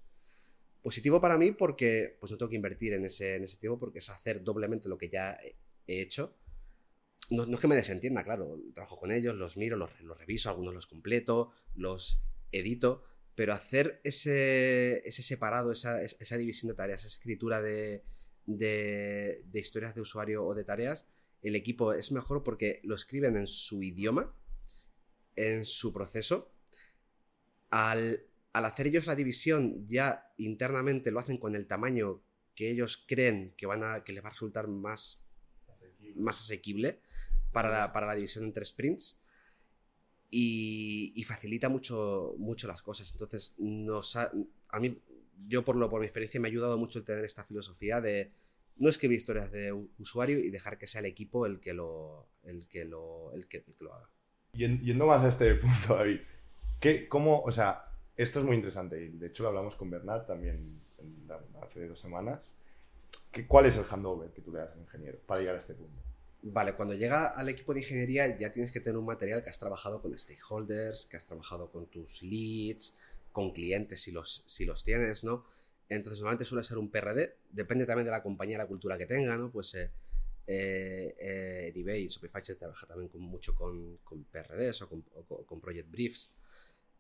[0.82, 4.00] Positivo para mí porque pues no tengo que invertir en ese, en ese tiempo porque
[4.00, 6.38] es hacer doblemente lo que ya he, he hecho.
[7.30, 10.50] No, no es que me desentienda, claro, trabajo con ellos, los miro, los, los reviso,
[10.50, 12.22] algunos los completo, los
[12.54, 13.04] edito,
[13.42, 18.04] pero hacer ese, ese separado, esa, esa división de tareas, esa escritura de,
[18.46, 21.08] de, de historias de usuario o de tareas,
[21.42, 24.32] el equipo es mejor porque lo escriben en su idioma,
[25.36, 26.54] en su proceso.
[27.72, 32.24] Al, al hacer ellos la división, ya internamente lo hacen con el tamaño
[32.54, 35.26] que ellos creen que, van a, que les va a resultar más,
[36.14, 37.02] más asequible
[37.52, 39.21] para la, para la división entre sprints
[40.32, 43.12] y, y facilita mucho, mucho las cosas.
[43.14, 44.32] Entonces, nos ha-
[44.70, 45.00] a mí,
[45.48, 48.32] yo por, lo, por mi experiencia me ha ayudado mucho el tener esta filosofía de
[48.78, 52.68] no escribir historias de usuario y dejar que sea el equipo el que lo, el
[52.68, 54.10] que lo, el que, el que lo haga.
[54.54, 56.22] Yen- Yendo más a este punto, David,
[56.80, 60.28] ¿qué, cómo, o sea, esto es muy interesante y de hecho lo hablamos con Bernat
[60.28, 60.60] también
[61.62, 62.54] hace dos semanas.
[63.32, 65.74] ¿Qué- ¿Cuál es el handover que tú le das al ingeniero para llegar a este
[65.74, 66.02] punto?
[66.44, 69.60] Vale, cuando llega al equipo de ingeniería ya tienes que tener un material que has
[69.60, 72.98] trabajado con stakeholders, que has trabajado con tus leads,
[73.32, 75.46] con clientes si los, si los tienes, ¿no?
[75.88, 79.38] Entonces normalmente suele ser un PRD, depende también de la compañía, la cultura que tenga,
[79.38, 79.52] ¿no?
[79.52, 79.92] Pues eh,
[80.48, 86.34] eh, eh, eBay, Shopify trabaja también con, mucho con, con PRDs o con, project briefs.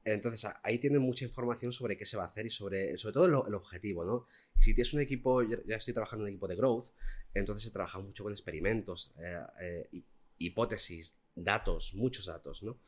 [0.03, 3.25] Entonces ahí tienen mucha información sobre qué se va a hacer y sobre, sobre todo
[3.25, 4.25] el, el objetivo, ¿no?
[4.59, 6.89] Si tienes un equipo, ya estoy trabajando en un equipo de growth,
[7.33, 10.05] entonces se trabaja mucho con experimentos, eh, eh, hi-
[10.37, 12.79] hipótesis, datos, muchos datos, ¿no?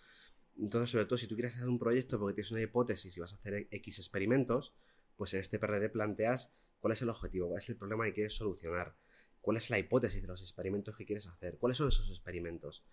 [0.58, 3.34] Entonces, sobre todo, si tú quieres hacer un proyecto porque tienes una hipótesis y vas
[3.34, 4.74] a hacer X experimentos,
[5.18, 8.34] pues en este PRD planteas cuál es el objetivo, cuál es el problema que quieres
[8.34, 8.96] solucionar,
[9.42, 12.86] cuál es la hipótesis de los experimentos que quieres hacer, cuáles son esos experimentos,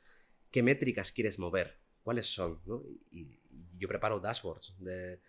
[0.51, 2.61] qué métricas quieres mover, cuáles son.
[3.11, 3.41] Y,
[3.77, 5.21] yo preparo dashboards de,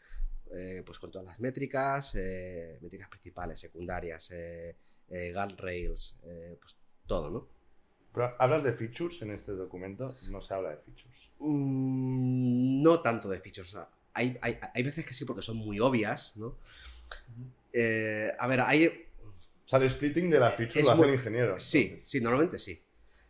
[0.51, 4.29] eh, pues con todas las métricas, eh, métricas principales, secundarias,
[5.11, 7.47] eh, guardrails, eh, pues todo, ¿no?
[8.13, 10.17] Pero, ¿Hablas de features en este documento?
[10.29, 11.29] No se habla de features.
[11.39, 13.75] Mm, no tanto de features.
[14.13, 16.57] hay, hay, hay veces que sí porque son muy obvias, ¿no?
[17.73, 18.87] Eh, a ver, hay...
[18.87, 21.57] O sea, el splitting de la feature Es lo hace muy- el ingeniero.
[21.57, 22.09] Sí, entonces.
[22.09, 22.81] sí, normalmente sí.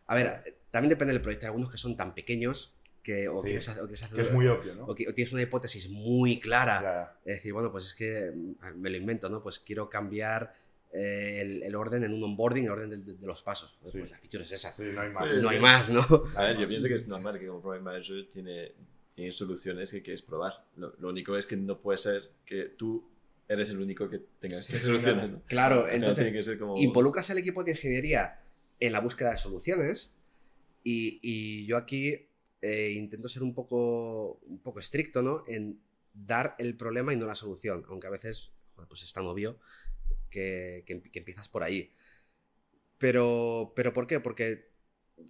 [0.08, 1.46] A ver, también depende del proyecto.
[1.46, 4.22] Hay algunos que son tan pequeños que o Sí, quieres hacer, o quieres hacer- Que
[4.24, 4.86] es muy obvio, ¿no?
[4.86, 6.82] o que- o tienes una hipótesis muy clara.
[6.82, 7.20] Ya.
[7.26, 9.41] Es decir, bueno, pues es que mm, me lo invento, ¿no?
[9.44, 10.56] Pues quiero cambiar
[10.93, 13.77] eh, el, el orden en un onboarding, el orden de, de- de los pasos.
[13.86, 13.99] Sí.
[13.99, 14.73] Pues la feature es esa.
[14.73, 15.34] Sí, no hay más.
[15.34, 16.01] Sí, No hay más, ¿no?
[16.36, 18.73] A ver, yo pienso que es normal que como Project Manager tiene,
[19.15, 20.65] tiene soluciones que quieres probar.
[20.75, 23.08] Lo, lo único es que no puede ser que tú
[23.47, 25.30] eres el único que tenga estas soluciones.
[25.30, 25.41] ¿no?
[25.47, 26.77] Claro, entonces tiene que ser como...
[26.77, 28.41] involucras al equipo de ingeniería
[28.80, 30.13] en la búsqueda de soluciones
[30.84, 32.27] y, y yo aquí
[32.62, 35.43] eh, intento ser un poco, un poco estricto ¿no?
[35.47, 35.80] en
[36.13, 38.51] dar el problema y no la solución, aunque a veces
[38.88, 39.60] pues es tan obvio
[40.32, 41.94] que, empiezas por ahí.
[42.98, 44.20] Pero, pero ¿por qué?
[44.20, 44.72] Porque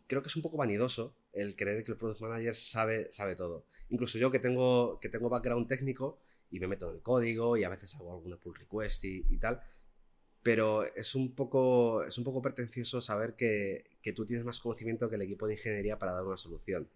[0.08, 3.66] creo que es un poco vanidoso el creer que el product manager sabe, sabe todo.
[3.90, 7.64] Incluso yo que tengo, que tengo background técnico y me meto en el código y
[7.64, 9.62] a veces hago alguna pull request y, y tal,
[10.44, 15.10] pero es un poco, es un poco pretencioso saber que, que, tú tienes más conocimiento
[15.10, 16.90] que el equipo de ingeniería para dar una solución.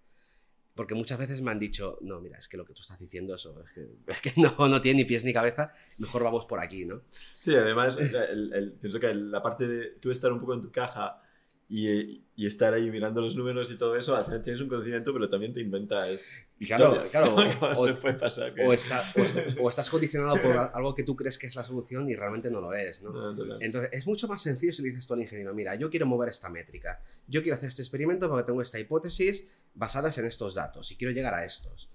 [0.75, 3.33] Porque muchas veces me han dicho, no, mira, es que lo que tú estás diciendo
[3.33, 6.59] eso, es que, es que no, no, tiene ni pies ni cabeza, mejor vamos por
[6.59, 7.01] aquí, ¿no?
[7.31, 10.71] Sí, además, el, el, pienso que la parte de tú estar un poco en tu
[10.71, 11.21] caja
[11.67, 15.11] y, y, estar ahí mirando los números y todo eso, al final tienes un conocimiento,
[15.13, 16.31] pero también te inventas.
[16.59, 17.35] Claro, claro.
[17.77, 21.15] O, se puede pasar, o, está, o, está, o, estás condicionado por algo que tú
[21.15, 23.01] crees que es la solución y realmente no lo es.
[23.01, 23.11] ¿no?
[23.11, 23.55] No, no, no.
[23.61, 26.29] Entonces, es mucho más sencillo si le dices tú al ingeniero: mira, yo quiero mover
[26.29, 30.91] esta métrica, yo quiero hacer este experimento porque tengo esta hipótesis basadas en estos datos
[30.91, 31.91] y quiero llegar a estos.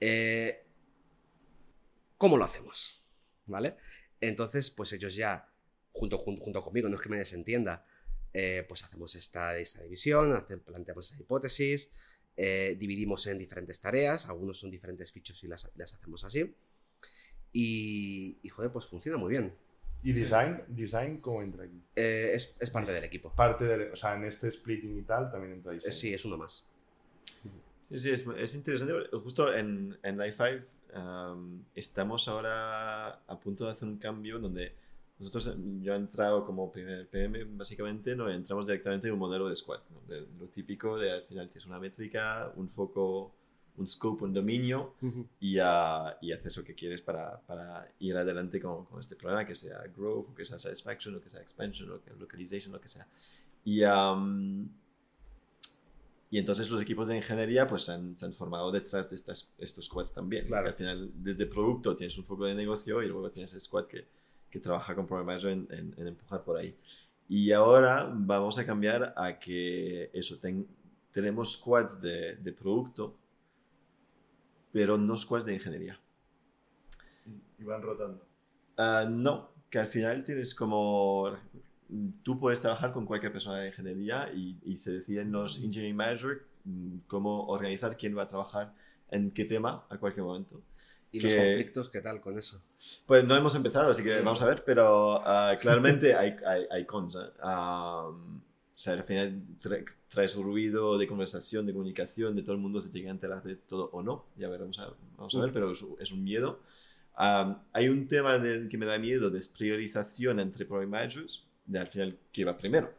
[0.00, 0.64] Eh,
[2.16, 3.02] ¿Cómo lo hacemos?
[3.46, 3.76] ¿Vale?
[4.20, 5.52] Entonces, pues ellos ya,
[5.92, 7.86] junto, junto, junto conmigo, no es que me desentienda,
[8.32, 11.90] eh, pues hacemos esta, esta división, hace, planteamos esa hipótesis,
[12.36, 16.54] eh, dividimos en diferentes tareas, algunos son diferentes fichos y las, las hacemos así.
[17.52, 19.54] Y, y, joder, pues funciona muy bien.
[20.02, 21.82] ¿Y design, design cómo entra aquí?
[21.96, 23.34] Eh, es, es, parte del equipo.
[23.34, 25.92] Parte del, o sea, en este splitting y tal también entra design.
[25.92, 26.69] Sí, es uno más.
[27.90, 28.94] Sí, sí, es, es interesante.
[29.22, 34.74] Justo en, en Life 5 um, estamos ahora a punto de hacer un cambio donde
[35.18, 38.30] nosotros, yo he entrado como primer PM, básicamente, ¿no?
[38.30, 40.00] entramos directamente en un modelo de squads, ¿no?
[40.08, 43.34] de lo típico de al final tienes una métrica, un foco,
[43.76, 44.94] un scope, un dominio
[45.40, 49.44] y, uh, y haces lo que quieres para, para ir adelante con, con, este problema,
[49.44, 52.80] que sea growth, o que sea satisfaction, o que sea expansion, o que localization, lo
[52.80, 53.06] que sea.
[53.62, 54.70] Y, um,
[56.30, 59.52] y entonces los equipos de ingeniería pues se han, se han formado detrás de estas,
[59.58, 60.46] estos squads también.
[60.46, 60.68] Claro.
[60.68, 64.06] Al final, desde producto tienes un foco de negocio y luego tienes el squad que
[64.50, 66.76] que trabaja con Product Manager en, en, en, empujar por ahí.
[67.28, 70.66] Y ahora vamos a cambiar a que eso, ten,
[71.12, 73.16] tenemos squads de, de, producto,
[74.72, 76.00] pero no squads de ingeniería.
[77.58, 78.26] ¿Y van rotando?
[78.76, 81.36] Uh, no, que al final tienes como...
[82.22, 86.42] Tú puedes trabajar con cualquier persona de ingeniería y, y se deciden los engineering manager
[86.64, 88.74] mm, cómo organizar quién va a trabajar
[89.10, 90.62] en qué tema a cualquier momento.
[91.12, 92.62] ¿Y que, los conflictos qué tal con eso?
[93.06, 96.84] Pues no hemos empezado, así que vamos a ver, pero uh, claramente hay, hay, hay
[96.84, 97.16] cons.
[97.16, 97.44] ¿eh?
[97.44, 102.60] Um, o sea, al final tra traes ruido de conversación, de comunicación, de todo el
[102.60, 104.26] mundo se llega a enterar de todo o no.
[104.36, 106.60] Ya veremos, a, vamos a ver, pero es, es un miedo.
[107.18, 111.78] Um, hay un tema de, que me da miedo de priorización entre product managers, de
[111.78, 112.92] al final qué va primero.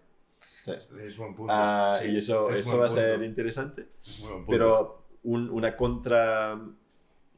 [0.63, 0.87] ¿sabes?
[1.03, 1.53] Es buen punto.
[1.53, 3.87] Uh, sí, y eso, eso va a ser interesante.
[4.47, 6.59] Pero un, una contra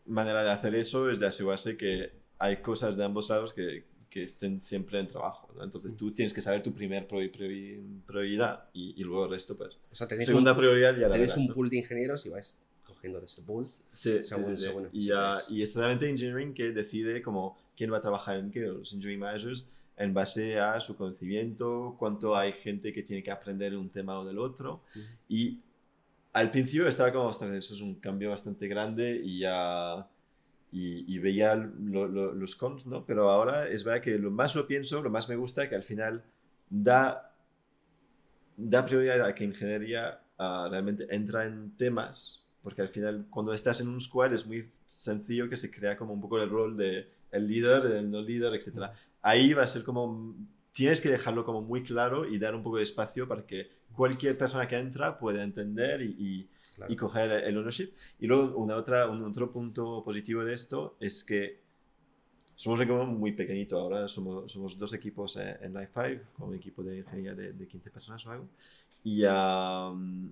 [0.06, 4.24] manera de hacer eso es de asegurarse que hay cosas de ambos lados que, que
[4.24, 5.52] estén siempre en trabajo.
[5.56, 5.64] ¿no?
[5.64, 9.80] Entonces tú tienes que saber tu primer prioridad y, y luego el resto, pues.
[9.92, 11.54] O sea, tenés segunda un, prioridad ya la Tenés verás, un ¿no?
[11.54, 13.64] pool de ingenieros y vais cogiendo de ese pool.
[13.64, 14.64] Sí, sí, según, sí, sí.
[14.64, 18.52] según Y, uh, y, es realmente engineering que decide como quién va a trabajar en
[18.52, 19.68] qué, los engineering managers,
[20.04, 24.26] en base a su conocimiento, cuánto hay gente que tiene que aprender un tema o
[24.26, 24.84] del otro.
[24.96, 25.18] Uh -huh.
[25.30, 25.60] Y
[26.34, 30.08] al principio estaba como, ostras, eso es un cambio bastante grande y ya
[30.72, 33.06] y, y veía lo, lo, los cons, ¿no?
[33.06, 35.84] Pero ahora es verdad que lo más lo pienso, lo más me gusta, que al
[35.84, 36.24] final
[36.68, 37.36] da,
[38.58, 43.82] da prioridad a que ingeniería uh, realmente entra en temas, porque al final cuando estás
[43.82, 47.08] en un squad es muy sencillo que se crea como un poco el rol de
[47.32, 48.92] el líder, del no líder, etc.
[49.24, 50.36] Ahí va a ser como,
[50.72, 54.38] tienes que dejarlo como muy claro y dar un poco de espacio para que cualquier
[54.38, 56.92] persona que entra pueda entender y, y Claro.
[56.92, 57.92] y coger el ownership.
[58.20, 61.62] Y luego una otra, un otro punto positivo de esto es que
[62.56, 66.56] somos un equipo muy pequeñito ahora, somos, somos dos equipos en Life 5, con un
[66.56, 68.50] equipo de ingeniería de, de 15 personas o algo.
[69.04, 70.32] Y um,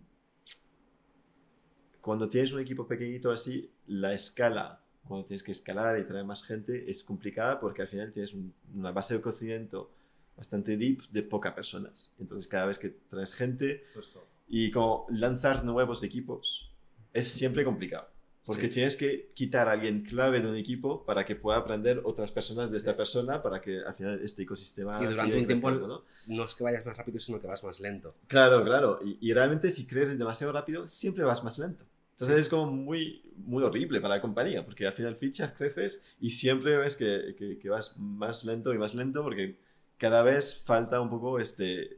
[2.01, 6.43] cuando tienes un equipo pequeñito así, la escala, cuando tienes que escalar y traer más
[6.43, 9.91] gente, es complicada porque al final tienes un, una base de conocimiento
[10.37, 12.13] bastante deep de pocas personas.
[12.19, 13.83] Entonces cada vez que traes gente...
[13.83, 14.11] Es
[14.47, 16.69] y como lanzar nuevos equipos
[17.13, 18.07] es siempre complicado.
[18.43, 18.73] Porque sí.
[18.73, 22.71] tienes que quitar a alguien clave de un equipo para que pueda aprender otras personas
[22.71, 22.97] de esta sí.
[22.97, 24.97] persona para que al final este ecosistema.
[25.01, 26.03] Y durante un tiempo ¿no?
[26.27, 28.15] no es que vayas más rápido, sino que vas más lento.
[28.27, 28.99] Claro, claro.
[29.05, 31.85] Y, y realmente si creces demasiado rápido, siempre vas más lento.
[32.21, 32.41] Entonces sí.
[32.41, 36.77] es como muy, muy horrible para la compañía, porque al final fichas, creces y siempre
[36.77, 39.57] ves que, que, que vas más lento y más lento porque
[39.97, 41.97] cada vez falta un poco este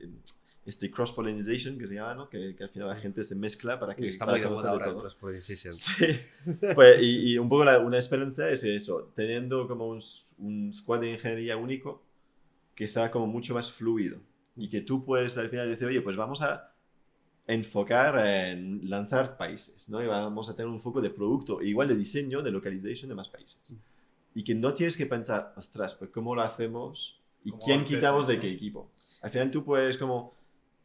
[0.65, 2.29] este cross-pollination que se llama, ¿no?
[2.29, 4.07] Que, que, al final la gente se mezcla para que...
[4.07, 5.73] Está muy de moda ahora el cross-pollination.
[5.75, 6.19] Sí,
[6.73, 10.01] pues, y, y, un poco la, una esperanza es eso, teniendo como un,
[10.37, 12.05] un, squad de ingeniería único
[12.75, 14.19] que sea como mucho más fluido
[14.55, 16.72] y que tú puedes al final decir, oye, pues vamos a
[17.47, 20.01] enfocar en lanzar países, ¿no?
[20.01, 23.29] Y vamos a tener un foco de producto, igual de diseño, de localization de más
[23.29, 23.75] países.
[24.33, 28.27] Y que no tienes que pensar, ostras, pues cómo lo hacemos y ¿Cómo quién quitamos
[28.27, 28.89] de qué equipo.
[29.21, 30.33] Al final tú puedes como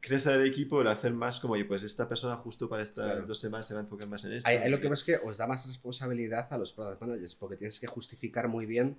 [0.00, 3.26] crecer el equipo y hacer más como, oye, pues esta persona justo para estas Claro.
[3.26, 4.48] dos semanas se va a enfocar más en esto.
[4.48, 7.56] Ahí, ahí lo que ves que os da más responsabilidad a los product managers porque
[7.56, 8.98] tienes que justificar muy bien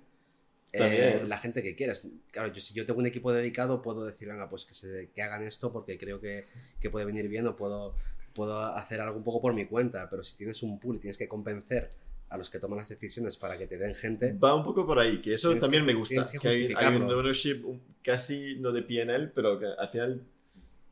[0.72, 2.06] eh, la gente que quieres.
[2.30, 5.22] Claro, yo, si yo tengo un equipo dedicado, puedo decir, venga, pues que, se, que
[5.22, 6.46] hagan esto porque creo que,
[6.80, 7.94] que puede venir bien o puedo,
[8.34, 10.08] puedo hacer algo un poco por mi cuenta.
[10.10, 11.90] Pero si tienes un pool y tienes que convencer
[12.28, 15.00] a los que toman las decisiones para que te den gente, Va un poco por
[15.00, 16.24] ahí, que eso también que- me gusta.
[16.40, 17.64] que hay, hay un ownership
[18.04, 20.22] casi no de PNL, pero que al final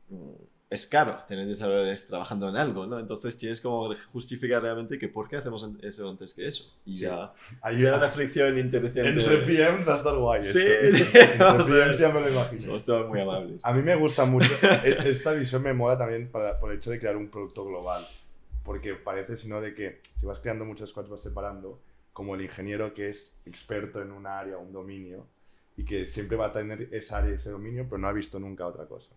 [0.09, 0.31] mm,
[0.69, 2.99] es caro tener desarrolladores trabajando en algo, ¿no?
[2.99, 6.71] Entonces tienes como justificar realmente que por qué hacemos eso antes que eso.
[6.85, 7.03] Y Sí.
[7.05, 9.09] ya hay una fricción interesante.
[9.09, 10.43] entre PMs va a estar guay.
[10.43, 11.17] Sí, esto.
[11.19, 11.65] Entre.
[11.65, 12.77] PMs ya me lo imagino.
[12.81, 13.59] Todos muy amables.
[13.65, 14.47] A mí me gusta mucho,
[14.85, 18.05] e- esta visión me mola también para- por el hecho de crear un producto global,
[18.63, 21.79] porque parece sino de que si vas creando muchas cosas vas separando,
[22.13, 25.25] como el ingeniero que es experto en un área, un dominio,
[25.77, 28.67] y que siempre va a tener esa área, ese dominio, pero no ha visto nunca
[28.67, 29.09] otra cosa.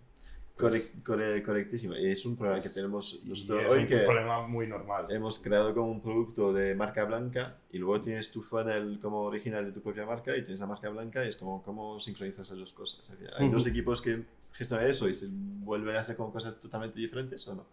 [0.57, 1.97] Pues, Correc- corre- correctísimo.
[1.97, 5.07] Y es un problema que pues, tenemos nosotros es hoy un que problema muy normal.
[5.11, 9.65] hemos creado como un producto de marca blanca y luego tienes tu funnel como original
[9.65, 12.59] de tu propia marca y tienes la marca blanca y es como cómo sincronizas esas
[12.59, 13.01] dos cosas.
[13.01, 16.61] Es decir, Hay dos equipos que gestionan eso y se vuelven a hacer como cosas
[16.61, 17.67] totalmente diferentes o no.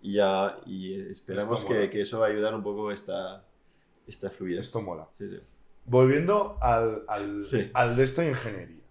[0.00, 3.44] Y, ya, y esperamos que, que eso va a ayudar un poco esta,
[4.06, 4.66] esta fluidez.
[4.66, 5.08] Esto mola.
[5.18, 5.38] Sí, sí.
[5.84, 7.70] Volviendo al, al, Sí.
[7.74, 8.81] al de esto de ingeniería.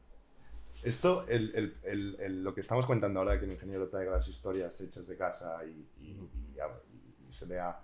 [0.83, 4.11] Esto, el, el- el- el- lo que estamos contando ahora de que el ingeniero traiga
[4.11, 7.79] las historias hechas de casa y, y- y- y- y se vea,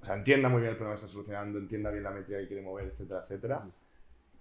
[0.00, 2.48] o sea, entienda muy bien el problema que está solucionando, entienda bien la métrica que
[2.48, 3.68] quiere mover, etcétera, etcétera.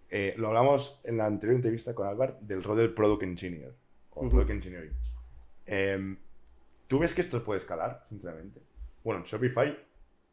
[0.09, 3.73] Eh, lo hablamos en la anterior entrevista con Álvaro del rol del Product Engineer
[4.11, 4.29] o Ujú.
[4.31, 4.93] Product Engineering.
[5.65, 6.17] Em,
[6.87, 8.59] ¿Tú ves que esto puede escalar, sinceramente?
[9.03, 9.77] Bueno, en Shopify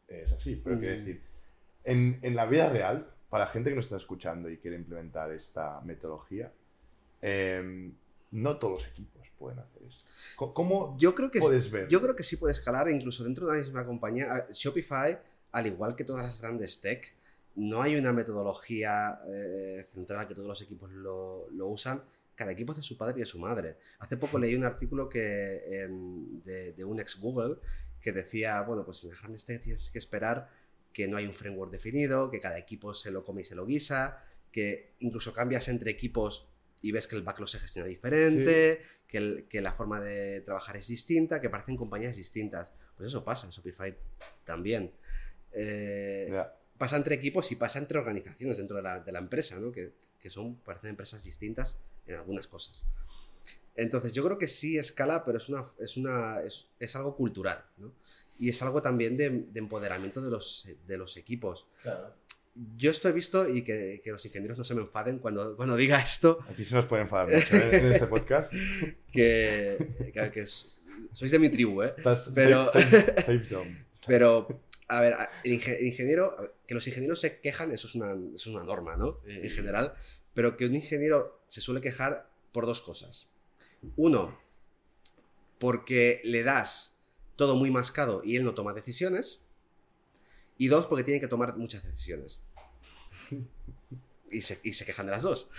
[0.07, 0.97] es así, pero quiero Mm.
[0.99, 1.21] decir,
[1.85, 5.79] en, en la vida real, para gente que nos está escuchando y quiere implementar esta
[5.81, 6.51] metodología,
[7.21, 7.93] em,
[8.31, 10.11] no todos los equipos pueden hacer esto.
[10.53, 11.87] ¿Cómo yo creo que puedes ver?
[11.87, 14.47] Yo creo que sí puede escalar incluso dentro de la misma compañía.
[14.51, 15.19] Shopify,
[15.51, 17.13] al igual que todas las grandes tech,
[17.55, 22.03] no hay una metodología eh, centrada que todos los equipos lo, lo usan.
[22.35, 23.77] Cada equipo hace su padre y de su madre.
[23.99, 27.57] Hace poco leí un artículo que, em, de, de un ex Google
[28.01, 30.49] que decía, bueno, pues en las grandes tech tienes que esperar
[30.93, 33.65] que no hay un framework definido, que cada equipo se lo come y se lo
[33.65, 36.48] guisa, que incluso cambias entre equipos
[36.81, 40.77] y ves que el backlog se gestiona diferente, que, el- que la forma de trabajar
[40.77, 42.73] es distinta, que parecen compañías distintas.
[42.95, 43.97] Pues eso pasa en Shopify
[44.45, 44.93] también.
[45.51, 46.55] Eh, Ya.
[46.77, 49.69] Pasa entre equipos y pasa entre organizaciones dentro de la, de la empresa, ¿no?
[49.69, 51.75] que, que son, parecen empresas distintas
[52.07, 52.85] en algunas cosas.
[53.75, 57.65] Entonces, yo creo que sí escala, pero es, una, es, una, es, es algo cultural.
[57.77, 57.93] ¿no?
[58.37, 61.67] Y es algo también de, de empoderamiento de los, de los equipos.
[62.75, 65.75] Yo esto he visto y que, que los ingenieros no se me enfaden cuando, cuando
[65.77, 67.69] diga esto, Aquí se nos puede enfadar mucho ¿eh?
[67.77, 68.51] en este podcast.
[69.13, 70.81] que, que, que es-
[71.13, 71.93] sois de mi tribu, ¿eh?
[72.35, 73.85] Pero- safe, safe-.
[74.07, 74.47] Pero,
[74.87, 78.33] a ver, el, inge- el ingeniero, que los ingenieros se quejan, eso es una, eso
[78.35, 79.19] es una norma, ¿no?
[79.25, 79.93] En general,
[80.33, 83.29] pero que un ingeniero se suele quejar por dos cosas.
[83.97, 84.37] Uno,
[85.59, 86.95] porque le das
[87.35, 89.41] todo muy mascado y él no toma decisiones.
[90.57, 92.41] Y dos, porque tiene que tomar muchas decisiones.
[94.31, 95.49] Y se, y se quejan de las dos.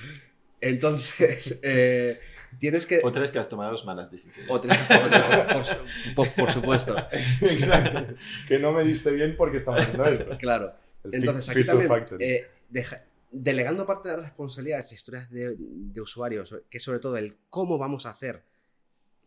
[0.61, 2.21] Entonces, eh,
[2.59, 3.01] tienes que...
[3.03, 4.49] O tres que has tomado malas decisiones.
[4.51, 5.77] o tienes que- o- por, su-
[6.15, 6.97] por- por supuesto,
[7.41, 8.15] Exacto.
[8.47, 10.39] Que no me diste bien porque estamos haciendo esto.
[10.39, 10.73] claro.
[11.03, 13.03] El Entonces, aquí también, eh, deja-
[13.33, 17.17] delegando parte de la responsabilidad de estas historias de, de usuarios, que es sobre todo
[17.17, 18.45] el cómo vamos a hacer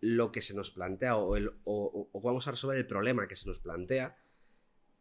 [0.01, 3.27] lo que se nos plantea o, el- o- o- o vamos a resolver el problema
[3.27, 4.15] que se nos plantea,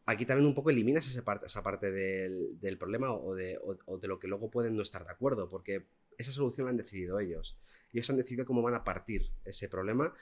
[0.06, 3.76] aquí también un poco eliminas esa parte, esa parte del, del problema o de, o-
[3.86, 5.86] o de lo que luego pueden no estar de acuerdo, porque
[6.18, 7.56] esa solución la han decidido ellos.
[7.92, 10.14] Ellos han decidido cómo van a partir ese problema,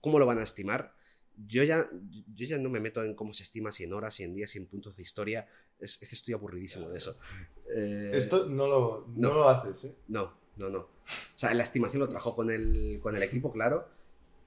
[0.00, 0.94] cómo lo van a estimar.
[1.46, 1.88] Yo ya,
[2.34, 4.50] yo ya no me meto en cómo se estima, si en horas, si en días,
[4.50, 5.46] si en puntos de historia.
[5.78, 7.16] Es, es que estoy aburridísimo de eso.
[7.74, 9.34] Eh, Esto no lo, no no.
[9.34, 9.94] lo haces, ¿eh?
[10.08, 10.78] No, no, no.
[10.80, 10.90] O
[11.36, 13.88] sea, la estimación lo trabajo con el, con el equipo, claro,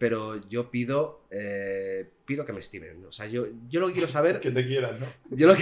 [0.02, 3.06] pero yo pido, eh, pido que me estimen.
[3.06, 4.40] O sea, yo, yo lo que quiero saber...
[4.42, 5.06] Que te quieran, ¿no?
[5.30, 5.62] Yo lo que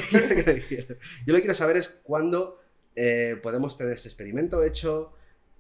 [0.66, 2.62] quiero, yo lo que quiero saber es cuándo
[2.96, 5.12] eh, podemos tener este experimento hecho,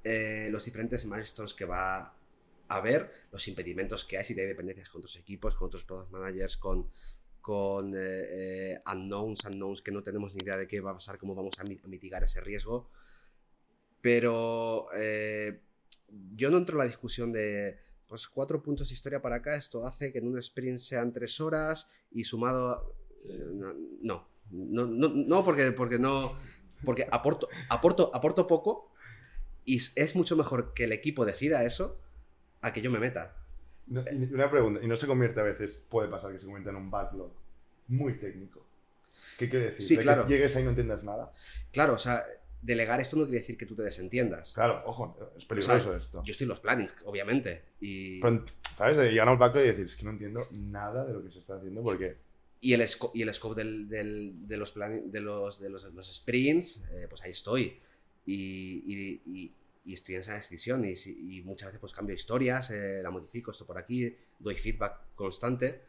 [0.05, 2.15] eh, los diferentes milestones que va a
[2.69, 6.55] haber, los impedimentos que hay, si hay dependencias con otros equipos, con otros product managers,
[6.55, 6.89] con,
[7.41, 7.93] con
[8.86, 11.65] unknowns, unknowns que no tenemos ni idea de qué va a pasar, cómo vamos a,
[11.65, 12.89] mi- a mitigar ese riesgo.
[13.99, 14.88] Pero
[16.36, 19.86] yo no entro en la discusión de pues cuatro puntos de historia para acá, esto
[19.86, 22.70] hace que en un sprint sean tres horas y sumado...
[22.70, 22.84] a-
[23.16, 23.28] Sí.
[24.01, 26.38] No, no, no, no, porque, porque no...
[26.86, 28.91] Porque aporto, aporto, aporto poco
[29.66, 31.99] y es- mucho mejor que el equipo decida eso
[32.62, 33.36] a que yo me meta.
[33.88, 36.78] No, una pregunta, y no se convierte a veces, puede pasar que se convierta en
[36.78, 37.32] un backlog
[37.89, 38.66] muy técnico.
[39.38, 39.82] ¿Qué quiere decir?
[39.86, 40.28] Sí, ¿De que claro.
[40.28, 41.34] llegues ahí y no entiendas nada.
[41.74, 42.24] Claro, o sea,
[42.62, 44.53] delegar esto no quiere decir que tú te desentiendas.
[44.53, 46.22] Claro, ojo, es peligroso esto.
[46.26, 47.64] Yo estoy en los plannings, obviamente.
[47.80, 48.45] Y, Pero,
[48.78, 48.97] ¿Sabes?
[48.97, 51.32] De llegar a un backlog y decir, es que no entiendo nada de lo que
[51.32, 52.18] se está haciendo porque
[52.62, 56.82] y el, y el scope del- del- de, los de, los, de los, los sprints,
[56.91, 57.80] eh, pues ahí estoy.
[58.26, 59.53] Y, y- y-
[59.86, 60.84] y estoy en esa decisión.
[60.86, 60.93] Y,
[61.38, 65.82] y muchas veces pues cambio historias, eh, la modifico, esto por aquí, doy feedback constante.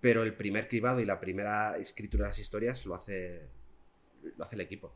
[0.00, 3.48] Pero el primer cribado y la primera escritura de las historias lo hace,
[4.36, 4.94] lo hace el equipo.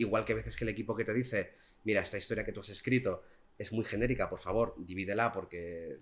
[0.00, 1.52] Igual que a veces que el equipo que te dice,
[1.84, 3.22] mira, esta historia que tú has escrito
[3.58, 5.98] es muy genérica, por favor, divídela porque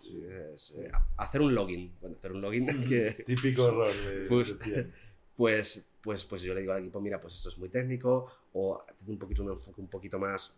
[0.54, 1.96] es, eh, hacer un login.
[2.00, 4.92] Bueno, hacer un login que, típico error de, Pues- de
[5.34, 8.84] pues, pues, pues yo le digo al equipo, mira, pues esto es muy técnico, o
[8.98, 10.54] tener un poquito un enfoque un poquito más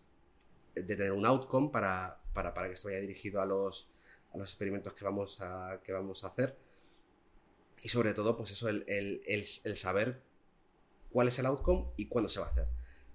[0.75, 3.89] de tener un outcome para, para, para que esto vaya dirigido a los,
[4.33, 6.57] a los experimentos que vamos a, que vamos a hacer.
[7.83, 10.23] Y sobre todo, pues eso, el, el- el- el saber
[11.11, 12.69] cuál es el outcome y cuándo se va a hacer.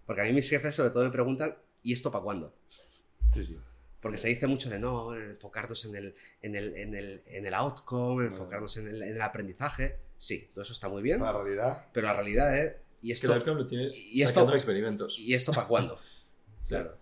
[0.05, 2.53] Porque a mí mis jefes sobre todo me preguntan, ¿y esto para cuándo?
[2.67, 3.57] Sí, sí.
[4.01, 7.53] Porque se dice mucho de no, enfocarnos en el, en el, en el, en el
[7.55, 9.97] outcome, enfocarnos en el, en el aprendizaje.
[10.17, 11.21] Sí, todo eso está muy bien.
[11.21, 12.75] La realidad, Pero la realidad es.
[13.01, 15.17] ¿Y Es que esto, el tienes y esto- experimentos.
[15.19, 15.97] ¿y esto para cuándo?
[16.59, 16.69] Sí.
[16.69, 16.97] Claro.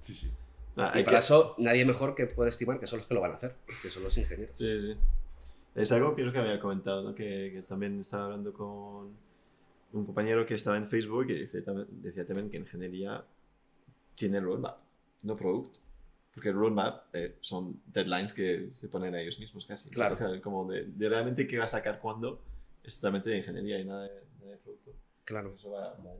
[0.00, 0.30] sí, sí.
[0.76, 3.14] Ah, Y hay para que- eso nadie mejor que puede estimar que son los que
[3.14, 4.56] lo van a hacer, que son los ingenieros.
[4.56, 4.96] Sí, sí.
[5.76, 7.14] Es algo que creo que había comentado, ¿no?
[7.14, 9.12] que, que también estaba hablando con
[9.94, 13.24] un compañero que estaba en Facebook y dice, decía también que ingeniería
[14.14, 14.78] tiene roadmap,
[15.22, 15.76] no product.
[16.32, 19.88] Porque el roadmap eh, son deadlines que se ponen a ellos mismos casi.
[19.90, 20.14] Claro.
[20.14, 22.42] O sea, como de, de realmente qué va a sacar cuándo,
[22.82, 24.92] es totalmente de ingeniería y nada de, nada de producto.
[25.24, 25.54] Claro.
[25.54, 26.14] Eso va, va-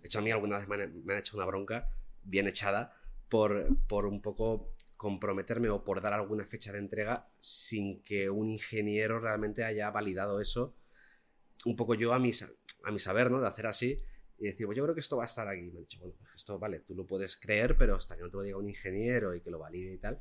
[0.00, 0.74] De hecho, a mí alguna vez me
[1.12, 1.88] han, hecho una bronca
[2.24, 2.92] bien echada
[3.28, 8.48] por, por un poco comprometerme o por dar alguna fecha de entrega sin que un
[8.50, 10.74] ingeniero realmente haya validado eso.
[11.64, 12.50] Un poco yo a mi, sa-
[12.84, 13.40] a mi saber, ¿no?
[13.40, 13.98] De hacer así
[14.38, 15.60] y decir, pues yo creo que esto va a estar aquí.
[15.60, 18.22] Y me han dicho, bueno, pues esto, vale, tú lo puedes creer, pero hasta que
[18.22, 20.18] no te lo diga un ingeniero y que lo valide y tal,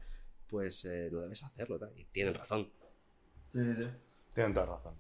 [0.48, 1.80] pues eh, no debes hacerlo.
[1.80, 1.92] tal.
[1.96, 2.70] Y tienen razón.
[3.48, 3.88] Sí, sí, sí.
[4.34, 4.94] Tienen toda razón.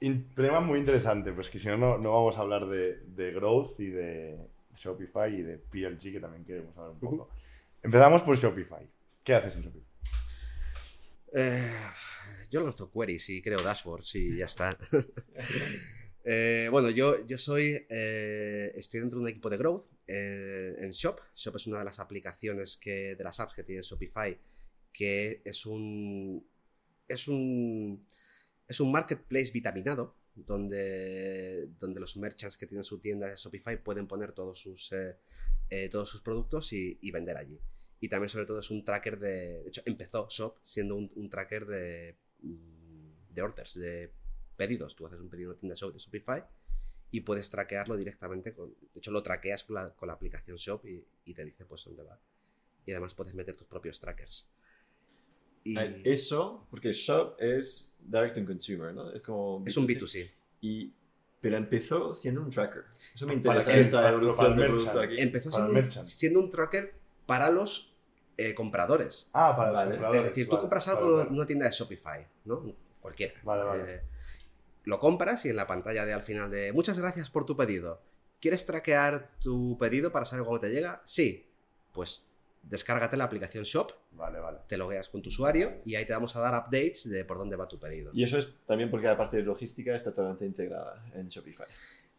[0.00, 3.32] In- tema muy interesante, pues que si no, no, no vamos a hablar de, de
[3.32, 4.38] growth y de
[4.76, 7.30] Shopify y de PLG, que también queremos hablar un poco.
[7.82, 8.88] Empezamos por Shopify.
[9.22, 9.86] ¿Qué haces en Shopify?
[11.36, 11.72] Eh,
[12.50, 14.76] yo lanzo queries y creo dashboards y ya está.
[16.26, 20.90] Eh, bueno, yo, yo soy, eh, estoy dentro de un equipo de growth eh, en
[20.90, 21.20] Shop.
[21.34, 24.38] Shop es una de las aplicaciones que, de las apps que tiene Shopify,
[24.92, 26.46] que es un,
[27.08, 28.06] es un,
[28.66, 34.06] es un marketplace vitaminado, donde, donde los merchants que tienen su tienda de Shopify pueden
[34.06, 34.90] poner todos sus,
[35.90, 37.60] todos sus productos y, y vender allí.
[38.00, 39.62] Y también sobre todo es un tracker de...
[39.62, 44.12] De hecho, empezó Shop siendo un, un tracker de, mm, de orders, de
[44.54, 44.94] pedidos.
[44.96, 46.44] Tú haces un pedido en una tienda Shop de Shopify
[47.10, 48.54] y puedes traquearlo directamente.
[48.54, 51.64] Con, de hecho, lo traqueas con la, con la aplicación Shop y, y te dice
[51.66, 52.18] pues dónde va.
[52.86, 54.46] Y además puedes meter tus propios trackers.
[55.64, 59.10] Y Ah, Eso, porque Shop es direct to consumer, ¿no?
[59.12, 59.64] Es como...
[59.66, 60.30] es un B2C.
[60.60, 60.92] Y,
[61.40, 62.84] pero empezó siendo un tracker.
[63.14, 65.14] Eso me Para interesa el- esta para- evolución para producto aquí.
[65.18, 66.94] Empezó para siendo, un- siendo un tracker
[67.26, 67.94] para los
[68.36, 69.30] eh, compradores.
[69.32, 69.84] Ah, para Vale.
[69.84, 70.22] los compradores.
[70.24, 71.28] Es decir, tú vale, compras algo vale.
[71.28, 72.74] en una tienda de Shopify, ¿no?
[73.00, 73.34] Cualquiera.
[73.44, 73.94] Vale, vale.
[73.94, 74.02] Eh,
[74.84, 78.02] lo compras y en la pantalla de al final de muchas gracias por tu pedido.
[78.40, 81.02] ¿Quieres traquear tu pedido para saber cuándo te llega?
[81.04, 81.50] Sí.
[81.92, 82.24] Pues
[82.62, 84.58] descárgate la aplicación Shop, Vale, vale.
[84.66, 87.56] te logueas con tu usuario y ahí te vamos a dar updates de por dónde
[87.56, 88.10] va tu pedido.
[88.14, 91.66] Y eso es también porque la parte de logística está totalmente integrada en Shopify.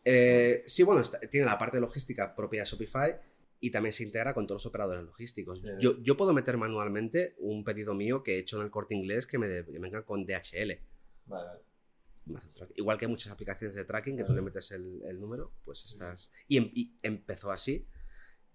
[0.04, 3.16] Eh, sí, bueno, está- tiene la parte de logística propia de Shopify
[3.60, 5.62] y también se integra con todos los operadores logísticos.
[5.62, 5.68] Sí.
[5.80, 9.26] Yo, yo puedo meter manualmente un pedido mío que he hecho en el corte inglés
[9.26, 10.80] que me, de- que venga con DHL.
[11.26, 11.60] Vale, vale.
[11.60, 12.15] Me hace un track-
[12.76, 16.30] Igual que muchas aplicaciones de tracking que tú le metes el, el número, pues estás.
[16.48, 17.88] Y, em- y empezó así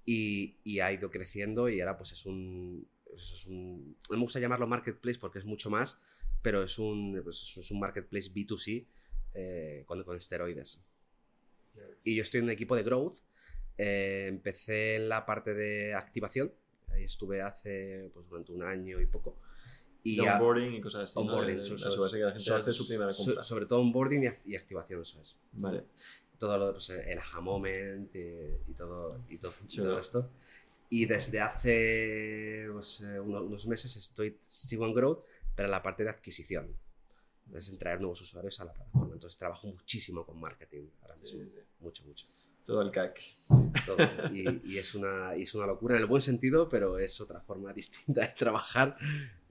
[0.07, 2.89] y, y ha ido creciendo y ahora pues es un.
[3.16, 5.99] eso es un no me gusta llamarlo marketplace porque es mucho más,
[6.43, 8.87] pero es un, pues, es un marketplace B2C
[9.35, 10.81] eh, con, con esteroides.
[12.05, 13.16] Y yo estoy en un equipo de growth.
[13.79, 16.53] eh, empecé en la parte de activación.
[16.89, 19.39] Ahí estuve hace pues durante un año y poco.
[20.03, 21.15] Y De onboarding y cosas así.
[21.17, 21.21] ¿no?
[21.31, 23.43] onboarding, De- so- de so- asegurarse que la gente so- hace su primera so- compra.
[23.45, 25.37] sobre todo onboarding y, y activación, eso es.
[25.53, 25.85] Vale.
[26.39, 28.21] Todo lo de pues, el aha moment y,
[28.71, 30.31] y todo, y, todo, todo esto.
[30.89, 35.25] Y desde hace pues, eh, uno- unos meses estoy, sigo en Growth,
[35.55, 36.75] pero en la parte de adquisición.
[37.47, 39.13] Entonces, en traer nuevos usuarios a la plataforma.
[39.15, 41.51] Entonces, trabajo muchísimo con marketing ahora Sí, mismo.
[41.51, 41.59] sí.
[41.81, 42.27] Mucho, mucho.
[42.65, 43.19] Todo el CAC.
[43.87, 43.99] Todo.
[44.33, 47.41] Y, y es una, y es una locura en el buen sentido, pero es otra
[47.41, 48.97] forma distinta de trabajar.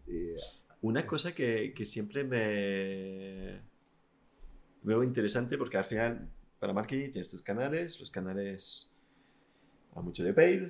[0.09, 0.35] Y,
[0.81, 3.61] Una cosa que, que siempre me
[4.81, 6.29] veo interesante porque al final
[6.59, 8.89] para marketing tienes tus canales, los canales
[9.95, 10.63] a mucho de paid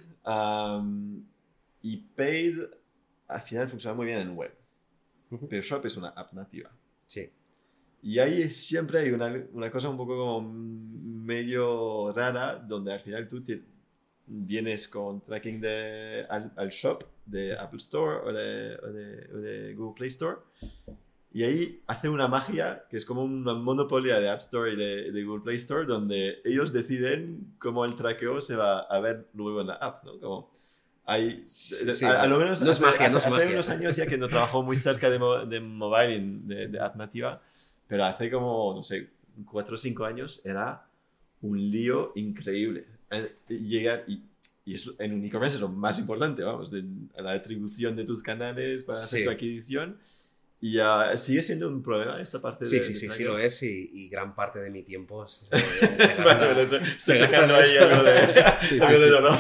[1.82, 2.60] y paid
[3.28, 4.54] al final funciona muy bien en web,
[5.50, 6.72] pero Shop es una app nativa.
[7.06, 7.32] sí,
[8.02, 13.28] Y ahí siempre hay una, una cosa un poco como medio rara donde al final
[13.28, 13.64] tú te-
[14.32, 19.38] vienes con tracking de, al, al shop de Apple Store o de, o de- o
[19.38, 20.38] de Google Play Store
[21.34, 25.12] y ahí hace una magia que es como una monopolio de App Store y de,
[25.12, 29.62] de Google Play Store donde ellos deciden cómo el traqueo se va a ver luego
[29.62, 30.20] en la app, ¿no?
[30.20, 30.50] Como
[31.06, 33.50] hay, sí, a, a lo menos no hace- magia, hace- magia.
[33.54, 36.96] unos años ya que no trabajo muy cerca de, mo- de mobile, de, de app
[36.98, 37.42] nativa,
[37.88, 39.10] pero hace como, no sé,
[39.46, 40.86] cuatro o cinco años era
[41.42, 42.86] un lío increíble.
[43.12, 44.22] Eh, Llegar y,
[44.66, 46.84] y eso en un e-commerce es lo más importante, vamos, de,
[47.18, 49.26] la atribución de tus canales para hacer Sí.
[49.26, 49.98] tu adquisición.
[50.62, 53.28] Y ah, sigue siendo un problema esta parte sí, de sí, de sí, sí traqueo?
[53.32, 57.18] lo es y, y gran parte de mi tiempo se, gasta- vale, se- se se
[57.18, 57.86] gasta dejando en ahí eso.
[57.86, 59.10] algo de, Sí, sí, algo de sí.
[59.10, 59.38] dolor.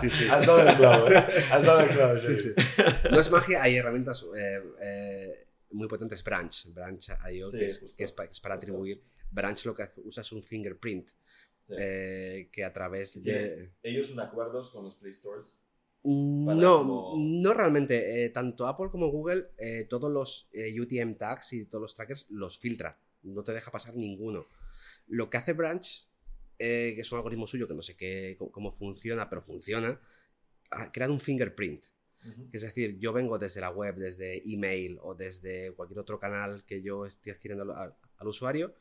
[0.00, 0.28] Sí, sí.
[0.30, 1.24] Has dado el clavo, ¿eh?
[1.52, 2.26] Has dado el clavo, sí.
[2.42, 2.82] Sí, sí.
[3.12, 6.24] No es magia, hay herramientas eh, eh, muy potentes.
[6.24, 8.98] Branch, Branch.io, Sí, que, es, que es pa- es para atribuir.
[9.30, 11.10] Branch lo que hace- usa es un fingerprint
[11.68, 11.74] Sí.
[11.78, 13.70] eh, que a través de.
[13.82, 15.58] Ellos son acuerdos con los Play Stores.
[16.02, 18.24] Mm, No, como- no realmente.
[18.24, 22.58] Eh, tanto Apple como Google, eh, todos los UTM tags y todos los trackers los
[22.58, 22.98] filtra.
[23.22, 24.46] No te deja pasar ninguno.
[25.06, 25.86] Lo que hace Branch,
[26.56, 30.00] que es un algoritmo suyo que no sé qué, cómo, funciona, pero funciona,
[30.70, 31.84] ha creado un fingerprint.
[32.52, 36.82] Es decir, yo vengo desde la web, desde email o desde cualquier otro canal que
[36.82, 38.74] yo estoy adquiriendo al usuario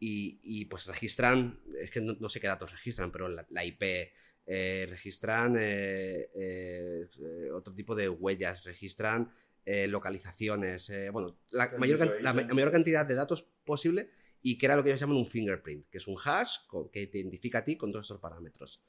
[0.00, 3.64] y, y, pues registran, es que no, no sé qué datos registran, pero la, la
[3.64, 4.12] IP,
[4.46, 9.32] eh, registran eh, eh, otro tipo de huellas, registran
[9.64, 14.10] eh, localizaciones, bueno, la mayor, la mayor cantidad de datos posible
[14.42, 17.06] y que era lo que ellos llaman un fingerprint, que es un hash co- que
[17.06, 18.82] te identifica a ti con todos estos parámetros.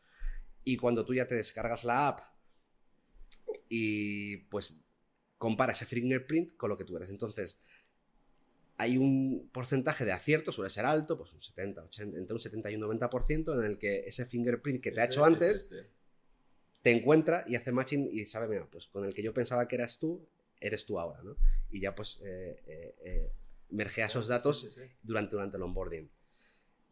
[0.65, 2.19] Y cuando tú ya te descargas la app
[3.69, 4.77] y pues
[5.37, 7.09] compara ese fingerprint con lo que tú eres.
[7.09, 7.59] Entonces,
[8.77, 12.71] hay un porcentaje de acierto, suele ser alto, pues un 70, 80, entre un 70
[12.71, 15.89] y un 90%, en el que ese fingerprint que te ha hecho es antes este.
[16.81, 19.75] te encuentra y hace matching y sabe, mira, pues con el que yo pensaba que
[19.75, 20.27] eras tú,
[20.59, 21.35] eres tú ahora, ¿no?
[21.71, 23.31] Y ya pues eh, eh, eh,
[23.71, 24.87] mergea esos datos Sí, sí, sí.
[25.03, 26.09] durante, durante el onboarding.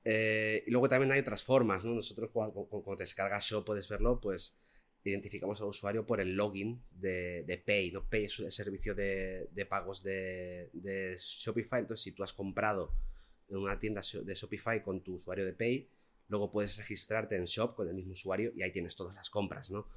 [0.06, 1.94] Eh, y luego también hay otras formas, ¿no?
[1.94, 4.56] Nosotros cuando, cuando- te descargas Shop puedes verlo, pues
[5.10, 8.08] identificamos al usuario por el login de, de Pay, ¿no?
[8.08, 12.94] Pay es el servicio de, de pagos de, de Shopify, entonces si tú has comprado
[13.50, 15.90] en una tienda de Shopify con tu usuario de Pay,
[16.30, 19.70] luego puedes registrarte en Shop con el mismo usuario y ahí tienes todas las compras,
[19.70, 19.88] ¿no?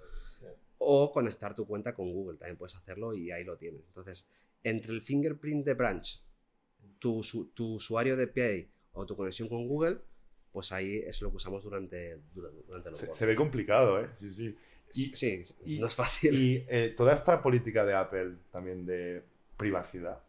[0.41, 0.47] Sí.
[0.79, 3.85] O conectar tu cuenta con Google, también puedes hacerlo y ahí lo tienes.
[3.87, 4.27] Entonces,
[4.63, 6.23] entre el fingerprint de Branch,
[6.99, 7.23] tu,
[7.55, 10.01] tu usuario de Pay o tu conexión con Google,
[10.53, 14.09] pues ahí es lo que usamos durante, durante, durante los Se, se ve complicado, ¿eh?
[14.19, 14.57] Sí, sí.
[14.91, 16.35] Sí, sí, y- no es fácil.
[16.35, 19.23] Y eh, toda esta política de Apple también de
[19.57, 20.21] privacidad,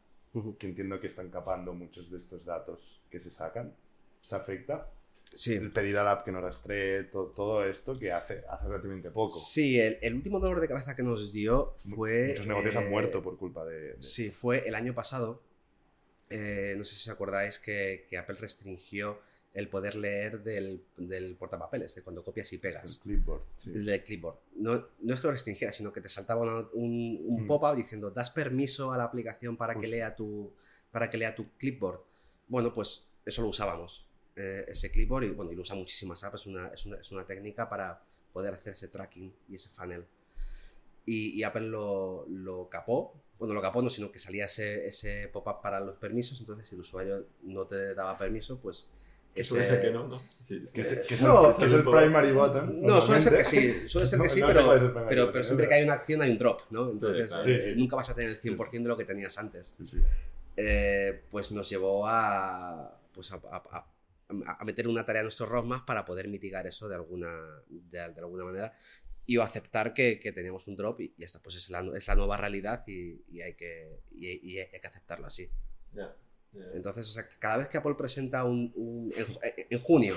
[0.59, 3.73] que entiendo que están capando muchos de estos datos que se sacan,
[4.21, 4.89] ¿se afecta?
[5.33, 5.53] Sí.
[5.55, 9.11] El pedir a la app que no rastree, to- todo esto que hace, hace relativamente
[9.11, 9.35] poco.
[9.35, 12.29] Sí, el, el último dolor de cabeza que nos dio fue.
[12.29, 13.93] Muchos negocios han eh, muerto por culpa de...
[13.95, 15.41] de- Sí, fue el año pasado.
[16.29, 19.19] eh, no sé si os acordáis que, que Apple restringió
[19.57, 22.99] el poder leer del, del portapapeles, de cuando copias y el pegas.
[23.01, 23.41] clipboard.
[23.57, 23.71] sí.
[23.73, 24.37] El del clipboard.
[24.55, 27.47] No, no es que lo restringiera, sino que te saltaba una- un, un Mm.
[27.47, 30.53] pop-up diciendo, ¿das permiso a la aplicación para que, lea tu,
[30.91, 32.01] para que lea tu clipboard?
[32.47, 36.41] Bueno, pues eso lo usábamos, eh, ese clipboard, y bueno, y lo usa muchísimas apps,
[36.41, 38.03] es una, es, una, es una técnica para
[38.33, 40.05] poder hacer ese tracking y ese funnel.
[41.05, 45.29] Y, y Apple lo, lo capó, bueno, lo capó no, sino que salía ese, ese
[45.29, 48.89] pop-up para los permisos, entonces si el usuario no te daba permiso, pues...
[49.37, 50.19] Que suele ser que no, ¿no?
[50.41, 50.73] Sí, sí.
[50.73, 52.81] Que es, que es No, el, que es el primary button.
[52.81, 55.39] no, suele ser que sí, suele ser No- que sí, no pero, primary pero, pero
[55.41, 56.91] es siempre que hay una acción hay un drop, ¿no?
[56.91, 57.47] Entonces claro.
[57.47, 57.79] eh, Sí, sí.
[57.79, 59.75] nunca vas a tener el 100% de lo que tenías antes.
[59.77, 59.97] Sí, sí.
[60.57, 63.87] Eh, pues nos llevó a, pues a, a- a-
[64.59, 67.29] a meter una tarea en nuestro roadmap para poder mitigar eso de alguna,
[67.69, 68.73] de, de alguna manera
[69.25, 72.07] y o aceptar que, que teníamos un drop y, y esta pues es la, es
[72.07, 75.49] la nueva realidad y, y hay que, y, y hay que aceptarlo así.
[75.93, 76.13] Ya.
[76.73, 79.39] Entonces, o sea, cada vez que Apple presenta un, un- en, ju-
[79.69, 80.15] en junio,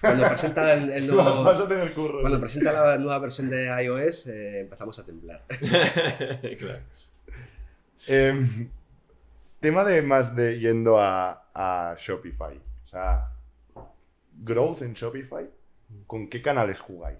[0.00, 2.20] cuando presenta el, el nuevo, Vas a tener curro.
[2.20, 5.44] cuando presenta la nueva versión de iOS, eh, empezamos a temblar.
[6.58, 6.80] claro.
[8.06, 8.68] Em,
[9.60, 12.56] tema de más de yendo a, a Shopify.
[12.84, 13.30] O sea,
[14.40, 15.48] growth en Shopify,
[16.06, 17.18] ¿con qué canales jugáis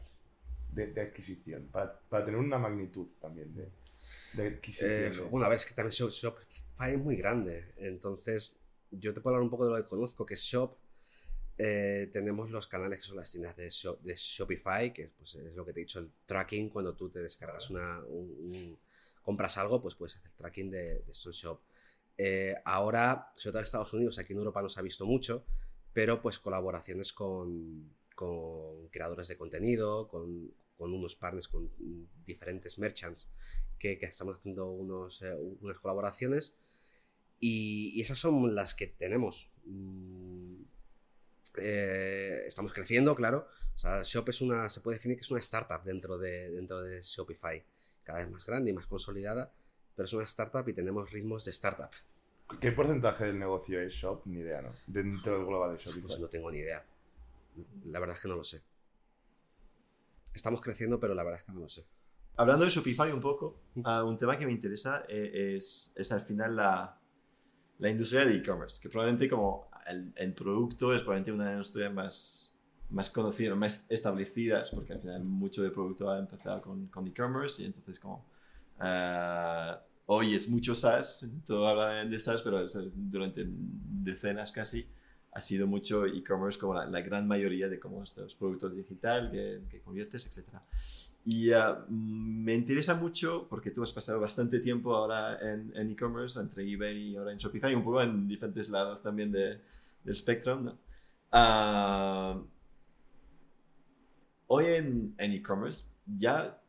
[0.73, 1.69] de, de adquisición?
[1.73, 3.69] Para, para tener una magnitud también de,
[4.33, 4.61] de.
[4.81, 7.73] Eh, bueno, a ver, es que también Shop- Shopify es muy grande.
[7.77, 8.57] Entonces,
[8.91, 10.77] yo te puedo hablar un poco de lo que conozco, que es Shop.
[11.59, 15.55] Eh, tenemos los canales que son las tiendas de, Shop- de Shopify, que pues, es
[15.55, 16.69] lo que te he dicho, el tracking.
[16.71, 18.01] Cuando tú te descargas una.
[18.07, 18.79] un- un-
[19.23, 21.61] compras algo, pues puedes hacer tracking de, de shop.
[22.17, 25.45] Eh, ahora, sobre todo en Estados Unidos, aquí en Europa no se ha visto mucho,
[25.93, 31.71] pero pues colaboraciones con, con creadores de contenido, con, con unos partners, con
[32.25, 33.29] diferentes merchants
[33.79, 36.55] que, que estamos haciendo unos, eh, unas colaboraciones
[37.41, 39.51] y, y esas son las que tenemos.
[39.65, 40.63] Mm,
[41.59, 43.47] eh, estamos creciendo, claro.
[43.75, 46.83] O sea, Shop es una, se puede definir que es una startup dentro de, dentro
[46.83, 47.65] de Shopify,
[48.03, 49.53] cada vez más grande y más consolidada,
[49.95, 51.91] pero es una startup y tenemos ritmos de startup.
[52.61, 54.23] ¿Qué porcentaje del negocio es Shop?
[54.25, 54.75] Ni idea, ¿no?
[54.87, 56.03] Dentro del global de Shopify.
[56.03, 56.85] Pues no tengo ni idea.
[57.85, 58.63] La verdad es que no lo sé.
[60.35, 61.85] Estamos creciendo, pero la verdad es que no lo sé.
[62.39, 66.21] Hablando de Shopify un poco, ah, un tema que me interesa eh, es, es al
[66.21, 66.97] final la,
[67.81, 72.55] la industria de e-commerce, que probablemente como el, el producto es probablemente una industria más,
[72.91, 77.61] más conocida, más establecidas, porque al final mucho de producto ha empezado con, con e-commerce
[77.61, 78.25] y entonces como
[78.79, 82.65] ah, hoy es mucho SaaS, todo habla de SaaS, pero
[82.95, 84.87] durante decenas casi
[85.33, 89.63] ha sido mucho e-commerce como la, la gran mayoría de cómo estos productos digital que,
[89.69, 90.63] que conviertes, etcétera.
[91.31, 96.41] Y mm, me interesa mucho porque tú has pasado bastante tiempo ahora en en e-commerce,
[96.41, 99.61] entre eBay y ahora en Shopify, un poco en diferentes lados también de,
[100.05, 100.65] del spectrum.
[100.65, 100.79] ¿no?
[101.31, 102.41] Ah,
[104.47, 106.63] hoy en e-commerce ya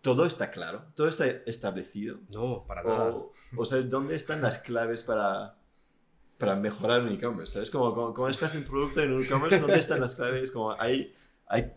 [0.00, 2.18] todo está claro, todo está establecido.
[2.32, 3.14] No, para nada.
[3.14, 5.56] O, o sabes, ¿dónde están las claves para,
[6.36, 7.52] para mejorar un e-commerce?
[7.52, 7.70] ¿Sabes?
[7.70, 10.50] Como, como, como estás en producto en un e-commerce, ¿dónde están las claves?
[10.50, 11.14] Como hay,
[11.46, 11.72] hay,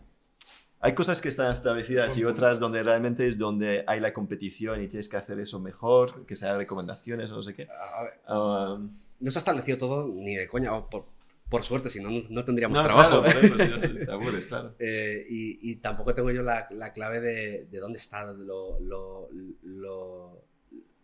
[0.80, 4.88] hay cosas que están establecidas y otras donde realmente es donde hay la competición y
[4.88, 7.68] tienes que hacer eso mejor, que sea recomendaciones o no sé qué.
[7.70, 11.06] A ver, Um, no se ha establecido todo ni de coña, por,
[11.48, 13.22] por suerte, si no, no tendríamos no, trabajo.
[13.22, 14.74] claro, por eso, si no, te aburres, claro.
[14.78, 19.28] Eh, y, y tampoco tengo yo la, la clave de, de dónde está lo, lo,
[19.62, 20.44] lo,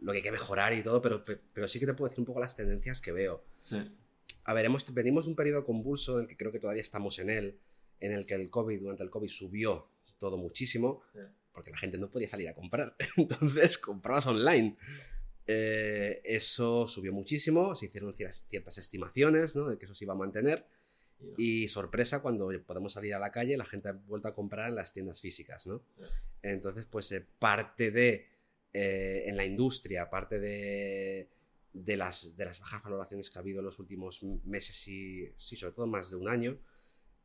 [0.01, 2.27] lo que hay que mejorar y todo, pero, pero sí que te puedo decir un
[2.27, 3.43] poco las tendencias que veo.
[3.63, 3.79] Sí,
[4.45, 7.19] A ver, hemos, venimos de un periodo convulso en el que creo que todavía estamos
[7.19, 7.59] en él,
[8.03, 9.89] en el que el COVID, durante el COVID subió
[10.19, 11.21] todo muchísimo, sí.
[11.53, 12.97] porque la gente no podía salir a comprar.
[13.17, 14.77] Entonces comprabas online.
[15.47, 19.69] Eh, eso subió muchísimo, se hicieron ciertas, ciertas estimaciones ¿no?
[19.69, 20.67] de que eso se iba a mantener.
[21.37, 24.75] Y sorpresa, cuando podemos salir a la calle, la gente ha vuelto a comprar en
[24.75, 25.85] las tiendas físicas, ¿no?
[26.43, 28.27] Entonces, pues eh, parte de,
[28.73, 31.31] eh, en la industria, parte de,
[31.73, 35.55] de, las, de las bajas valoraciones que ha habido en los últimos meses y, sí,
[35.55, 36.59] sobre todo más de un año,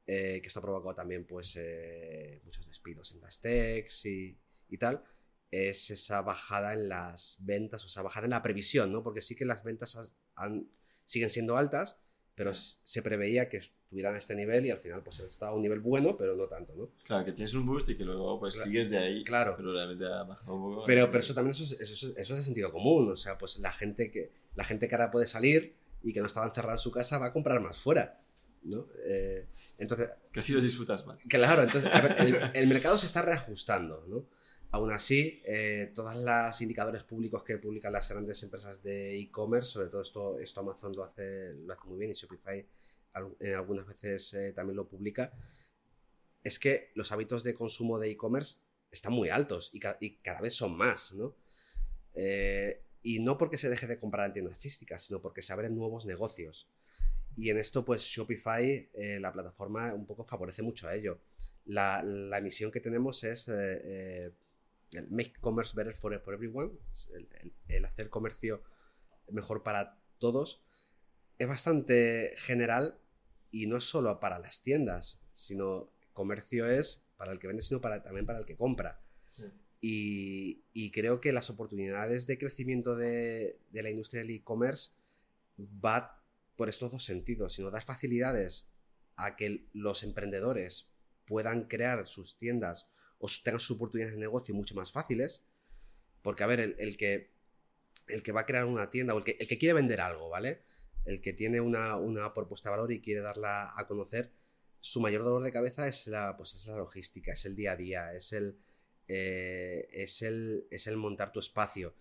[0.07, 4.37] eh, que esto ha provocado también, pues, eh, muchos despidos en las techs y,
[4.69, 5.03] y tal,
[5.51, 9.03] es esa bajada en las ventas, o esa bajada en la previsión, ¿no?
[9.03, 9.97] Porque sí que las ventas
[10.35, 10.69] han-
[11.05, 11.97] siguen siendo altas,
[12.35, 15.61] pero se preveía que estuvieran a este nivel y al final pues estaba a un
[15.63, 16.91] nivel bueno, pero no tanto, ¿no?
[17.03, 18.69] Claro, que tienes un boost y que luego pues Claro.
[18.69, 19.23] sigues de ahí.
[19.23, 19.55] Claro.
[19.57, 20.85] Pero realmente ha bajado un poco.
[20.85, 23.37] Pero, pero eso también eso es, eso, es- eso es de sentido común, o sea,
[23.39, 26.73] pues la gente que la gente que ahora puede salir y que no estaba encerrada
[26.75, 28.21] en su casa va a comprar más fuera,
[28.67, 28.87] ¿no?
[29.05, 29.47] Eh,
[29.77, 31.21] entonces, Que así lo disfrutas más.
[31.27, 34.27] Claro, entonces, a ver, el, el mercado se está reajustando, ¿no?
[34.71, 39.87] Aún así, eh, todos los indicadores públicos que publican las grandes empresas de e-commerce, sobre
[39.89, 42.67] todo esto, esto Amazon lo hace, lo hace muy bien y Shopify
[43.39, 45.31] en algunas veces eh, también lo publica,
[46.43, 48.59] es que los hábitos de consumo de e-commerce
[48.91, 51.35] están muy altos y, ca- y cada vez son más, ¿no?
[52.13, 55.75] Eh, y no porque se deje de comprar en tiendas físicas, sino porque se abren
[55.75, 56.69] nuevos negocios.
[57.37, 61.21] Y en esto, pues Shopify, eh, la plataforma, un poco favorece mucho a ello.
[61.65, 64.33] La, la misión que tenemos es eh, eh,
[64.93, 66.71] el Make Commerce Better for, for Everyone,
[67.13, 68.63] el, el- el hacer comercio
[69.31, 70.63] mejor para todos.
[71.39, 72.99] Es bastante general
[73.51, 77.81] y no es solo para las tiendas, sino comercio es para el que vende, sino
[77.81, 79.01] para, también para el que compra.
[79.29, 79.45] Sí.
[79.81, 84.91] Y, y creo que las oportunidades de crecimiento de, de la industria del e-commerce
[85.59, 86.16] va
[86.57, 88.67] por estos dos sentidos, sino dar facilidades
[89.15, 90.89] a que los emprendedores
[91.25, 92.89] puedan crear sus tiendas
[93.19, 95.43] o tengan sus oportunidades de negocio mucho más fáciles.
[96.21, 97.31] Porque, a ver, el, que,
[98.07, 100.29] el que va a crear una tienda o el que, el que quiere vender algo,
[100.29, 100.67] ¿vale?
[101.07, 104.33] el que tiene una, una propuesta de valor y quiere darla a conocer,
[104.81, 107.75] su mayor dolor de cabeza es la, pues es la logística, es el día a
[107.77, 108.59] día, es el,
[109.07, 111.95] eh, es el, es el montar tu espacio.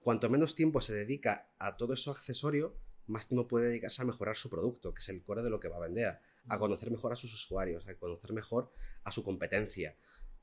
[0.00, 2.76] Cuanto menos tiempo se dedica a todo eso accesorio,
[3.10, 5.68] más tiempo puede dedicarse a mejorar su producto, que es el core de lo que
[5.68, 8.72] va a vender, a conocer mejor a sus usuarios, a conocer mejor
[9.04, 9.96] a su competencia.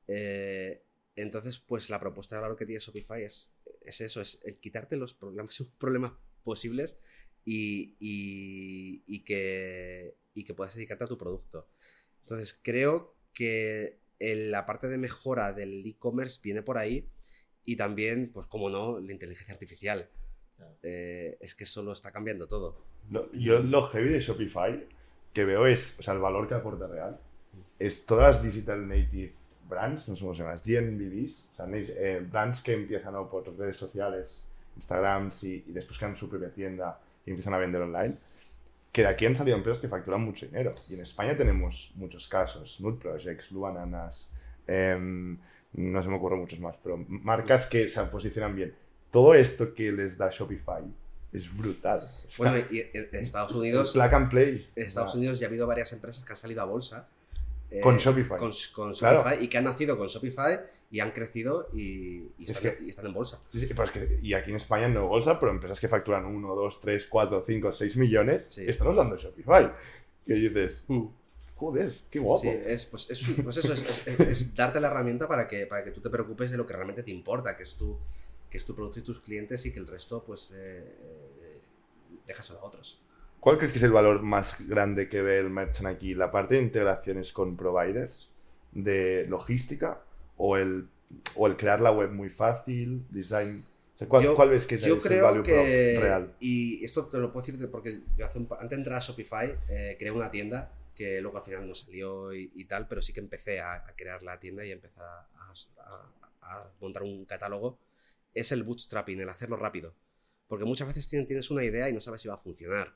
[0.08, 0.84] Eh,
[1.16, 4.98] entonces, pues la propuesta de valor que tiene Shopify es, es eso, es el quitarte
[4.98, 6.14] los problemas, problemas
[6.44, 6.98] posibles
[7.46, 11.70] y, y- y que, y que puedas dedicarte a tu producto.
[12.22, 17.10] Entonces, creo que el- la parte de mejora del e-commerce viene por ahí
[17.66, 20.10] y también, pues como no, la inteligencia artificial.
[20.84, 22.78] Eh, es que eso lo está cambiando todo.
[23.12, 24.86] Lo- yo lo heavy de Shopify
[25.34, 27.20] que veo es, o sea, el valor que aporta real,
[27.80, 29.34] es todas las digital native
[29.70, 33.30] brands, no sé cómo se llaman, las DNVBs, o sea, eh, brands que empiezan ¿no?
[33.30, 34.44] por redes sociales,
[34.76, 38.16] Instagrams y, y después crean su propia tienda y empiezan a vender online,
[38.92, 40.74] que de aquí han salido empresas que facturan mucho dinero.
[40.90, 44.32] Y en España tenemos muchos casos, Smooth Projects, Blue Bananas,
[44.66, 45.38] em,
[45.74, 48.74] no se me ocurren muchos más, pero marcas que se posicionan bien.
[49.12, 50.84] Todo esto que les da Shopify
[51.34, 52.00] es brutal.
[52.00, 54.70] O sea, Bueno, y en Estados Unidos, Plug and play.
[54.76, 57.08] en Estados Unidos ya ha habido varias empresas que han salido a bolsa.
[57.70, 58.38] eh, Con Shopify.
[58.38, 59.20] Con, con Claro.
[59.24, 61.80] Shopify y que han nacido con Shopify y han crecido y,
[62.38, 63.40] y Es están, que- y están en bolsa.
[63.52, 66.26] Sí, sí, pero es que- y aquí en España no bolsa, pero empresas que facturan
[66.26, 68.64] 1, 2, 3, 4, 5, 6 millones, Sí.
[68.70, 69.70] están usando Shopify.
[70.26, 70.86] Que dices,
[71.56, 72.42] joder, qué guapo.
[72.42, 75.84] Sí, es, pues, es, pues eso, es, es- es darte la herramienta para que, para
[75.84, 77.98] que tú te preocupes de lo que realmente te importa, que es tu,
[78.50, 80.96] que es tu producto y tus clientes y que el resto, pues, eh,
[81.42, 81.62] eh,
[82.26, 83.02] déjaselo a otros.
[83.40, 86.14] ¿Cuál crees que es el valor más grande que ve el merchant aquí?
[86.14, 88.32] ¿La parte de integraciones con providers
[88.72, 90.02] de logística
[90.38, 90.88] o el,
[91.36, 93.64] o el crear la web muy fácil, design?
[93.96, 96.34] O sea, ¿cuál, Yo- cuál ves que es Yo el creo value prop que, real?
[96.40, 99.00] y esto te lo puedo decir de- porque yo hace un antes de entrar a
[99.02, 103.02] Shopify eh, creé una tienda que luego al final no salió y, y tal, pero
[103.02, 105.54] sí que empecé a, a crear la tienda y empezar a, a-
[106.42, 107.80] a- a montar un catálogo.
[108.38, 109.96] Es el bootstrapping, el hacerlo rápido.
[110.48, 112.96] Porque muchas veces tienes, una idea y no sabes si va a funcionar.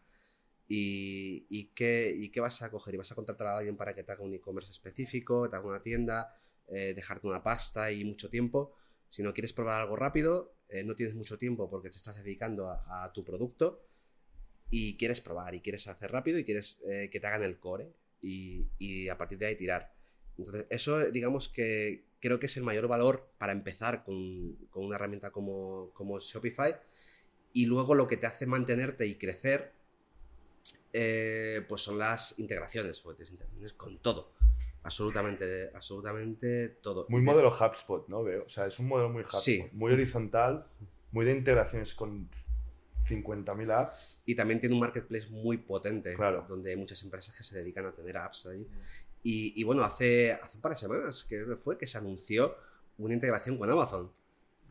[0.67, 2.93] Y, qué, ¿Y qué vas a coger?
[2.93, 5.67] ¿Y vas a contratar a alguien para que te haga un e-commerce específico, te haga
[5.67, 8.73] una tienda, eh, dejarte una pasta y mucho tiempo?
[9.09, 12.69] Si no quieres probar algo rápido, eh, no tienes mucho tiempo porque te estás dedicando
[12.69, 13.85] a, a tu producto
[14.69, 17.93] y quieres probar y quieres hacer rápido y quieres eh, que te hagan el core
[18.21, 19.93] y, y a partir de ahí tirar.
[20.37, 24.95] Entonces, eso digamos que creo que es el mayor valor para empezar con, con una
[24.95, 26.75] herramienta como, como Shopify
[27.51, 29.73] y luego lo que te hace mantenerte y crecer
[30.93, 34.31] eh, pues son las integraciones, porque tienes integraciones con todo.
[34.83, 37.05] Absolutamente, absolutamente todo.
[37.09, 38.23] Muy modelo HubSpot, ¿no?
[38.23, 38.45] Veo.
[38.45, 39.41] O sea, es un modelo muy HubSpot.
[39.41, 39.69] Sí.
[39.73, 40.65] Muy horizontal,
[41.11, 42.29] muy de integraciones con
[43.07, 44.21] 50.000 apps.
[44.25, 46.45] Y también tiene un marketplace muy potente, Claro.
[46.49, 48.67] donde hay muchas empresas que se dedican a tener apps ahí.
[49.23, 52.55] Y, y bueno, hace, hace un par de semanas que fue que se anunció
[52.97, 54.11] una integración con Amazon.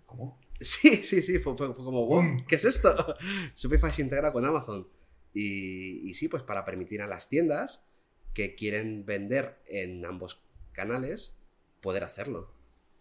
[0.06, 0.38] ¿Cómo?
[0.62, 2.22] Sí, sí, sí, fue, fue- fue como, wow.
[2.46, 2.94] ¿qué es esto?
[3.56, 4.86] Shopify se integra con Amazon.
[5.32, 7.86] Y, y sí, pues para permitir a las tiendas
[8.34, 10.42] que quieren vender en ambos
[10.72, 11.34] canales,
[11.80, 12.52] poder hacerlo.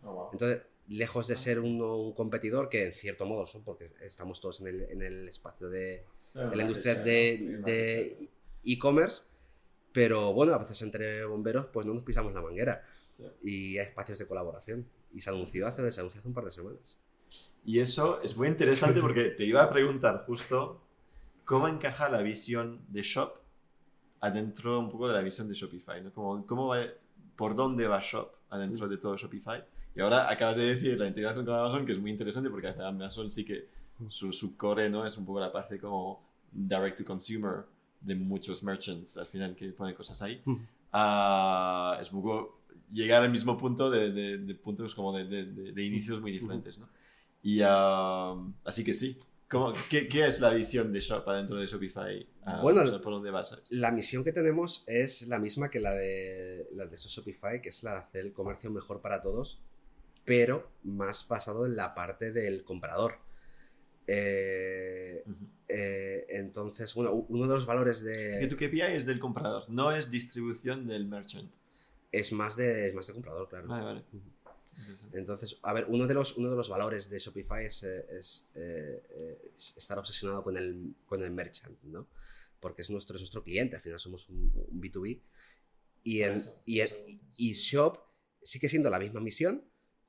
[0.03, 0.29] Oh, wow.
[0.31, 4.61] Entonces, lejos de ser uno- un competidor, que en cierto modo son, porque estamos todos
[4.61, 8.29] en el, en el espacio de, de la industria de
[8.63, 9.23] e-commerce,
[9.91, 12.83] pero bueno, a veces entre bomberos pues no nos pisamos la manguera
[13.43, 14.87] y hay espacios de colaboración.
[15.13, 16.97] Y se anunció hace, se anunció hace un par de semanas.
[17.65, 20.81] Y eso es muy interesante porque te iba a preguntar justo
[21.45, 23.33] cómo encaja la visión de Shop
[24.21, 26.13] adentro un poco de la visión de Shopify, ¿no?
[26.13, 26.79] Como, cómo va,
[27.35, 29.63] por dónde va Shop adentro de todo Shopify.
[29.95, 33.31] Y ahora acabas de decir la integración con Amazon, que es muy interesante porque Amazon
[33.31, 33.67] sí que
[34.09, 35.05] su, su core, ¿no?
[35.05, 37.65] Es un poco la parte como direct to consumer
[38.01, 40.41] de muchos merchants al final que ponen cosas ahí.
[40.45, 40.55] Mm.
[40.91, 42.59] Ah, es un poco
[42.91, 46.89] llegar al mismo punto de, de- de puntos como de, inicios muy diferentes, ¿no?
[47.43, 48.35] Y ah,
[48.65, 49.17] así que sí.
[49.49, 52.27] ¿Cómo- qué, qué es la visión de Shop adentro de Shopify?
[52.43, 53.59] Ah, Bueno, o sea, ¿por dónde vas?
[53.69, 57.81] La misión que tenemos es la misma que la de, la de Shopify, que es
[57.83, 59.59] la de hacer el comercio mejor para todos,
[60.23, 63.15] pero más basado en la parte del comprador.
[64.07, 65.23] Eh.
[65.69, 68.47] Eh, entonces, bueno, uno de los valores Que de...
[68.47, 71.51] tu KPI es del comprador, no es distribución del merchant.
[72.11, 73.67] Es más de, es más de comprador, claro.
[73.67, 74.03] Vale, vale.
[75.13, 78.47] Entonces, a ver, uno de los, uno de los valores de Shopify es, eh, es,
[78.55, 79.03] eh,
[79.57, 82.07] es estar obsesionado con el, con el merchant, ¿no?
[82.59, 85.19] Porque es nuestro, es nuestro cliente, al final somos un, un B2B.
[86.03, 87.03] Y, en, eso, y, en- eso-
[87.35, 87.97] y Shop
[88.41, 89.65] sigue siendo la misma misión,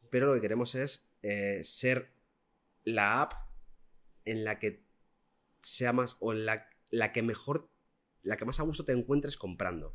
[0.09, 2.13] pero lo que queremos es eh, ser
[2.85, 3.33] la app
[4.25, 4.85] en la que
[5.63, 7.71] sea más, o en la la que mejor,
[8.23, 9.95] la que más a gusto te encuentres comprando,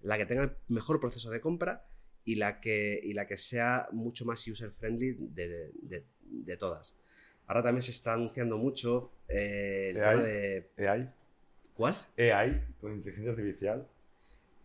[0.00, 1.88] la que tenga el mejor proceso de compra
[2.24, 6.96] y la que, y la que sea mucho más user-friendly de, de- de- de todas.
[7.46, 10.02] Ahora también se está anunciando mucho eh, el ¿AI?
[10.02, 10.70] tema de...
[10.78, 11.08] AI,
[11.74, 11.96] ¿Cuál?
[12.18, 13.86] AI con inteligencia artificial.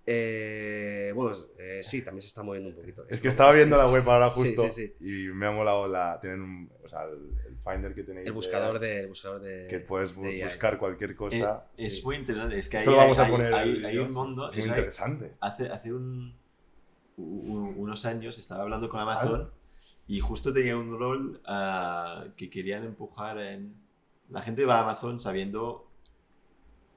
[0.06, 3.04] Eh, bueno, eh, sí, también se está moviendo un poquito.
[3.04, 5.88] Es Esto- que estaba viendo la web ahora Sí, justo sí, y me ha molado
[5.88, 6.20] la.
[6.20, 6.72] Tienen un.
[6.84, 8.28] O sea, el, el Finder que tenéis.
[8.28, 9.68] El buscador de, el buscador de...
[9.70, 10.44] Que puedes bu- de AI.
[10.44, 11.68] buscar cualquier cosa.
[11.78, 12.60] Eh, es muy interesante.
[12.60, 13.54] Es que Esto ahí lo vamos hay, a poner.
[13.54, 14.52] hay- un mundo.
[14.52, 15.32] Es muy es- hay- interesante.
[15.40, 16.36] hace, hace un,
[17.18, 19.50] unos años estaba hablando con Amazon
[20.08, 23.74] y justo tenía un rol ah, que querían empujar en...
[24.30, 25.88] La gente va a Amazon sabiendo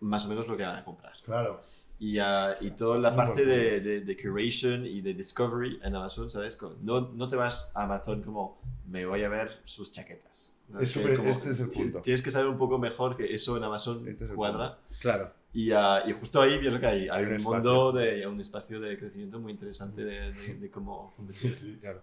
[0.00, 1.12] más o menos lo que van a comprar.
[1.24, 1.60] Claro.
[1.98, 6.30] Y, ah, y toda la parte de, de, de curation y de discovery en Amazon,
[6.30, 6.58] ¿sabes?
[6.82, 10.54] No, no te vas a Amazon como me voy a ver sus chaquetas.
[10.68, 10.80] ¿no?
[10.80, 12.02] Es Que súper- como- este es el punto.
[12.02, 14.78] Tienes que saber un poco mejor que eso en Amazon Este es cuadra.
[15.00, 15.32] Claro.
[15.54, 18.78] Y, ah, y justo ahí pienso que hay, hay un un, mundo, de, un espacio
[18.78, 21.78] de crecimiento muy interesante de, de- de cómo competir.
[21.80, 22.02] Claro.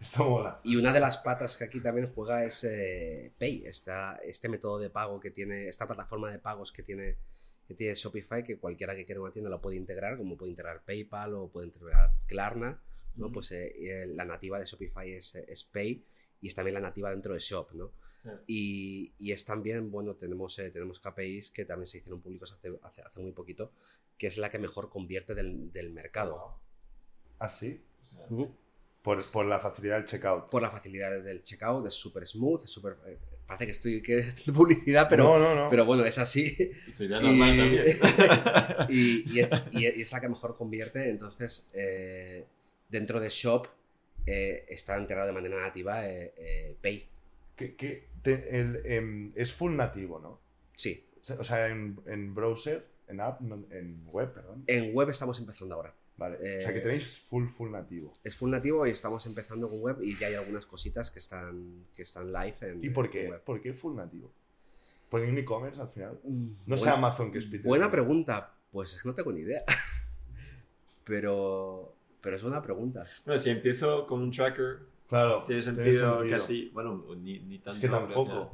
[0.00, 0.60] Esto mola.
[0.64, 4.78] Y una de las patas que aquí también juega es eh, Pay, esta, este método
[4.80, 7.16] de pago que tiene, esta plataforma de pagos que tiene,
[7.68, 10.82] que tiene Shopify, que cualquiera que quiera una tienda lo puede integrar, como puede integrar
[10.84, 12.82] PayPal o puede integrar Klarna,
[13.14, 13.30] ¿no?
[13.30, 16.02] Pues eh, eh, la nativa de Shopify es, es Pay
[16.40, 17.92] y es también la nativa dentro de Shop, ¿no?
[18.16, 18.30] Sí.
[18.46, 22.72] Y, y es también, bueno, tenemos, eh, tenemos KPIs que también se hicieron públicos hace,
[22.82, 23.70] hace, hace muy poquito,
[24.16, 26.58] que es la que mejor convierte del, del mercado.
[27.38, 27.84] ¿Ah, sí?
[28.02, 28.56] O sea, Ujú.
[29.02, 30.48] Por, por la facilidad del checkout.
[30.50, 32.96] Por la facilidad del checkout, es súper smooth, es súper...
[33.06, 35.70] eh, parece que estoy que es publicidad, pero, no, no, no.
[35.70, 36.72] pero bueno, es así.
[36.90, 38.86] Sería normal Y- también.
[38.90, 41.08] y, y es, y es- y es la que mejor convierte.
[41.10, 42.44] Entonces, eh,
[42.88, 43.66] dentro de Shop
[44.26, 47.08] eh, está integrado de manera nativa eh, eh, Pay.
[47.56, 50.40] Que, que te- el, em, es full nativo, ¿no?
[50.76, 51.06] Sí.
[51.38, 53.40] O sea, en, en browser, en app,
[53.70, 54.64] en web, perdón.
[54.66, 55.94] En web estamos empezando ahora.
[56.18, 56.34] Vale.
[56.36, 58.12] o sea, eh, que tenéis full, full nativo.
[58.24, 61.86] Es full nativo y estamos empezando con web y ya hay algunas cositas que están,
[61.94, 63.28] que están live en, ¿Y por qué?
[63.28, 63.42] web.
[63.44, 64.30] ¿Por qué full nativo?
[65.08, 66.18] Porque en e-commerce al final.
[66.66, 67.62] No sé buena- Amazon que es Peter.
[67.66, 68.54] Buena pregunta.
[68.70, 69.62] Pues es que no tengo ni idea.
[71.04, 73.06] pero, pero es buena pregunta.
[73.24, 75.44] Bueno, si empiezo con un tracker, Claro.
[75.46, 76.68] tiene sentido, casi.
[76.74, 77.70] Bueno, ni, ni tanto.
[77.70, 78.52] Es que tampoco.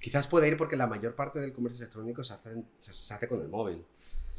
[0.00, 3.26] Quizás puede ir porque la mayor parte del comercio electrónico se hace, se, se hace
[3.26, 3.82] con el móvil.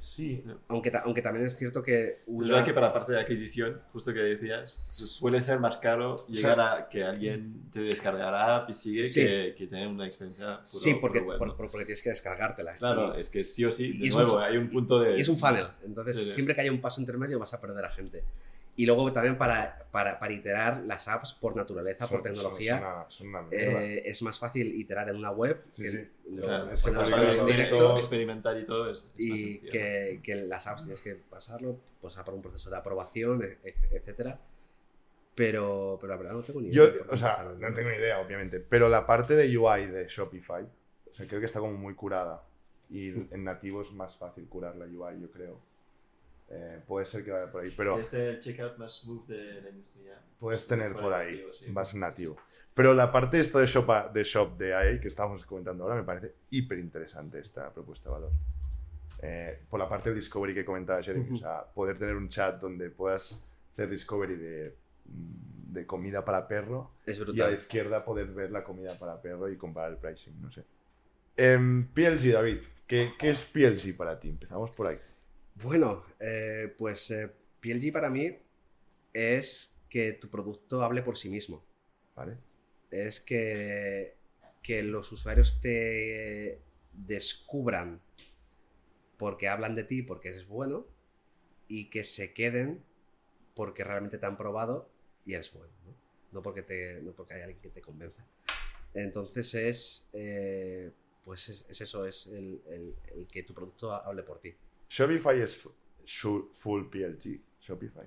[0.06, 0.44] Sí.
[0.68, 2.48] Aunque, ta- aunque también es cierto que una...
[2.48, 6.26] verdad que para la parte de adquisición, justo que decías, su- suele ser más caro
[6.28, 9.22] llegar a que alguien te descargue la app y sigue Sí.
[9.22, 12.76] que, que tener una experiencia puro, sí, porque, puro web, por- porque tienes que descargártela.
[12.76, 15.18] Claro, Y- es que sí o sí, de un nuevo, hay un punto de...
[15.18, 15.68] y es un funnel.
[15.84, 16.32] Entonces, sí.
[16.32, 18.24] siempre que haya un paso intermedio vas a perder a gente.
[18.78, 23.42] Y luego también para, para, para iterar las apps por naturaleza, por tecnología, Son, una,
[23.44, 26.10] son una eh, es más fácil iterar en una web que,
[27.98, 29.72] experimentar y todo es, es más y sencillo.
[30.22, 33.76] que, las apps tienes que pasarlo, pues a por un proceso de aprobación, e- e-
[33.92, 34.40] etcétera.
[35.36, 36.76] Pero, pero la verdad no tengo ni idea.
[36.76, 38.60] Yo, o sea, no tengo ni idea, obviamente.
[38.60, 40.64] Pero la parte de UI de Shopify,
[41.10, 42.44] o sea, creo que está como muy curada.
[42.90, 45.60] Y en nativo es más fácil curar la UI, yo creo.
[46.50, 50.22] Eh, puede ser que vaya por ahí, pero Este checkout más smooth de la industria.
[50.40, 51.66] puedes tener por ahí nativo, sí.
[51.72, 52.38] más nativo.
[52.74, 56.04] Pero la parte esto de Shop, de shop de AI que estábamos comentando ahora me
[56.04, 58.32] parece hiper interesante esta propuesta de valor.
[59.22, 62.60] Eh, por la parte del discovery que comentaba Jeremy, o sea, poder tener un chat
[62.60, 64.76] donde puedas hacer discovery de,
[65.06, 69.50] de comida para perro Es y a la izquierda poder ver la comida para perro
[69.50, 70.64] y comparar el pricing, no sé.
[71.38, 74.30] Em, PLG, David, ¿qué, qué es PLG para ti?
[74.30, 74.98] Empezamos por ahí.
[75.56, 78.38] Bueno, eh, pues eh, PLG para mí
[79.14, 81.66] es que tu producto hable por sí mismo.
[82.16, 82.38] ¿Vale?
[82.92, 84.18] Es que,
[84.64, 86.62] que los usuarios te
[86.94, 88.02] descubran
[89.18, 90.88] porque hablan de ti, porque eres bueno,
[91.68, 92.84] y que se queden
[93.56, 94.90] porque realmente te han probado
[95.26, 95.96] y eres bueno, ¿no?
[96.32, 98.26] No porque, te, no porque hay alguien que te convenza.
[98.94, 100.92] Entonces es, eh,
[101.24, 104.56] pues es, es eso, es el, el- el que tu producto hable por ti.
[104.90, 105.68] Shopify es
[106.54, 107.42] full PLG.
[107.62, 108.06] Shopify.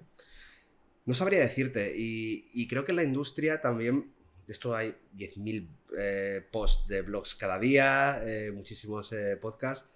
[1.04, 4.12] No sabría decirte, y, y creo que en la industria también,
[4.46, 5.68] de esto hay 10.000
[5.98, 9.88] eh, posts de blogs cada día, eh, muchísimos eh, podcasts,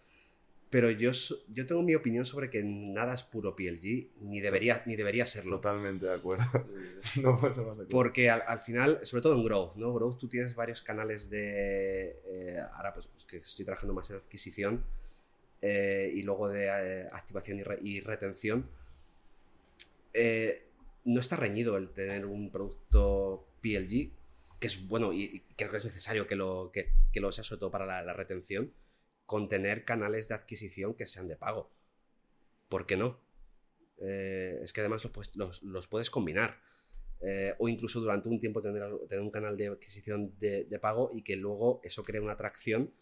[0.71, 1.11] pero yo,
[1.49, 5.57] yo tengo mi opinión sobre que nada es puro PLG, ni debería, ni debería serlo.
[5.57, 6.45] Totalmente de acuerdo.
[7.23, 7.89] no puedo estar más de acuerdo.
[7.91, 9.93] Porque al, al final, sobre todo en Growth, ¿no?
[9.93, 12.17] Growth tú tienes varios canales de...
[12.73, 14.83] ahora pues que estoy trabajando más en adquisición
[15.63, 18.69] eh, y luego de eh, activación y, re- retención.
[20.13, 20.67] Eh,
[21.05, 24.11] no está reñido el tener un producto PLG,
[24.61, 26.91] que es bueno y, creo que es necesario que lo, que,
[27.21, 28.73] lo sea sobre todo para la, retención,
[29.27, 31.71] con tener canales de adquisición que sean de pago.
[32.69, 33.21] ¿Por qué no?
[33.99, 35.05] Es que además
[35.37, 36.61] los, los- puedes combinar.
[37.25, 41.11] Eh, o incluso durante un tiempo tener, tener un canal de adquisición de, de pago
[41.13, 42.93] y que luego eso cree una atracción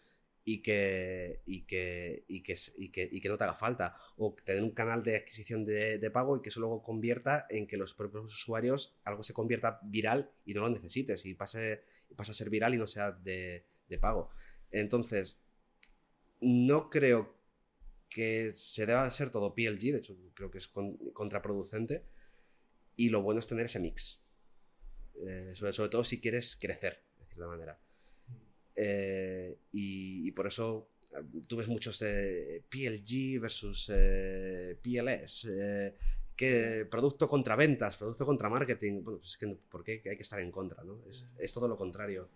[0.43, 3.95] y que, y que, y que, y que, y que no te haga falta.
[4.17, 7.67] O tener un canal de adquisición de, de pago y que eso luego convierta en
[7.67, 11.83] que los propios usuarios algo se convierta viral y no lo necesites y pase,
[12.15, 14.29] pasa a ser viral y no sea de, de pago.
[14.71, 15.37] Entonces,
[16.41, 17.35] no creo
[18.09, 22.05] que se deba ser todo PLG, de hecho creo que es con- contraproducente,
[22.95, 24.23] y lo bueno es tener ese mix.
[25.27, 27.79] Eh, sobre, sobre todo si quieres crecer, de cierta manera.
[28.75, 35.95] Eh, y, y por eso eh, tú ves muchos de PLG versus eh, PLS, eh,
[36.35, 39.03] que producto contra ventas, producto contra marketing.
[39.03, 40.83] Bueno, pues es que ¿por qué hay que estar en contra?
[40.83, 40.97] ¿no?
[41.09, 42.27] Es, es todo lo contrario.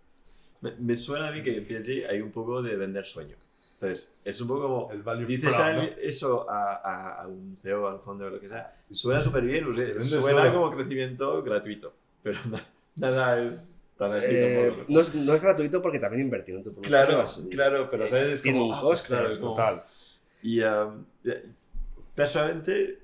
[0.61, 3.35] Me, me suena a mí que en PLG hay un poco de vender sueño.
[3.75, 4.15] ¿Sabes?
[4.23, 4.91] Es un poco como...
[4.91, 5.83] El value Dices prop, a- ¿no?
[6.01, 9.43] eso a, a- a un CEO, a un founder o lo que sea, suena súper
[9.43, 9.65] bien,
[10.01, 10.53] suena solo.
[10.53, 12.65] como crecimiento gratuito, pero na-
[12.95, 16.89] nada es Eh, no, es, no es gratuito porque también invertir en tu producto.
[16.89, 18.33] Claro, claro, pero ¿sabes?
[18.33, 19.07] Es tiene como, un coste.
[19.15, 19.81] claro, como- Total.
[20.43, 21.45] Y um, eh,
[22.13, 22.99] personalmente,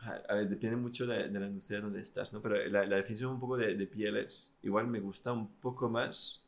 [0.00, 2.40] a a ver, depende mucho de, de la industria donde estás, ¿no?
[2.40, 6.44] Pero la, la definición un poco de, de PLS, igual me gusta un poco más,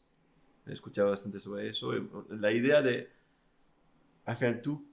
[0.67, 3.11] he escuchado bastante sobre eso, eh, la idea de,
[4.25, 4.85] al final tú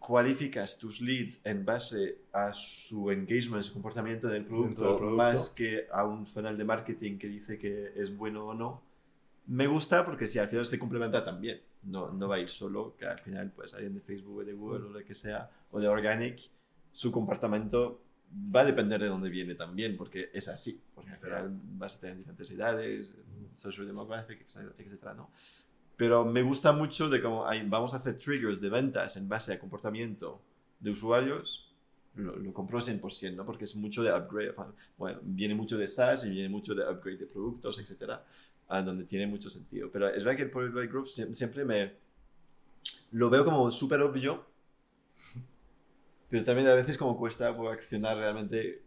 [0.00, 5.16] cualificas tus leads en base a su engagement, su comportamiento en el producto, del producto.
[5.16, 8.82] más que a un funnel de marketing que dice que es bueno o no.
[9.46, 12.96] Me gusta porque si al final se complementa también, no, no va a ir solo,
[12.96, 15.78] que al final pues alguien de Facebook o de Google o lo que sea, o
[15.78, 16.40] de Organic,
[16.90, 18.00] su comportamiento
[18.32, 22.00] va a depender de dónde viene también, porque es así, porque al final vas a
[22.00, 23.14] tener diferentes edades,
[23.54, 25.30] social demographic, etcétera, etcétera, ¿no?
[26.00, 29.58] Pero me gusta mucho de cómo vamos a hacer triggers de ventas en base a
[29.58, 30.40] comportamiento
[30.84, 31.44] de usuarios,
[32.14, 33.44] lo, lo compro 100%, ¿no?
[33.44, 34.54] Porque es mucho de upgrade,
[34.96, 38.24] bueno, viene mucho de SaaS y viene mucho de upgrade de productos, etcétera,
[38.86, 39.90] donde tiene mucho sentido.
[39.92, 41.92] Pero es verdad que el Product Led Growth sie- siempre me
[43.12, 44.46] lo veo como súper obvio,
[46.28, 48.82] pero también a veces como cuesta accionar realmente.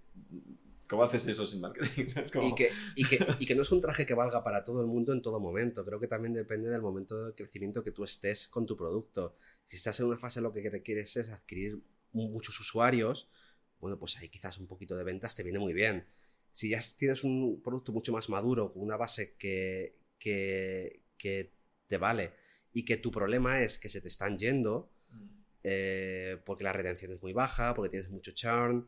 [0.94, 2.06] ¿Cómo haces eso sin marketing?
[2.34, 4.82] Como- Y que, y, que, y que no es un traje que valga para todo
[4.82, 5.84] el mundo en todo momento.
[5.84, 9.36] Creo que también depende del momento de crecimiento que tú estés con tu producto.
[9.66, 11.82] Si estás en una fase lo que quieres es adquirir
[12.12, 13.28] muchos usuarios,
[13.80, 16.06] bueno, pues ahí quizás un poquito de ventas te viene muy bien.
[16.52, 21.56] Si ya tienes un producto mucho más maduro, con una base que, que, que
[21.88, 22.34] te vale
[22.72, 24.92] y que tu problema es que se te están yendo,
[25.64, 28.88] eh, porque la retención es muy baja, porque tienes mucho churn,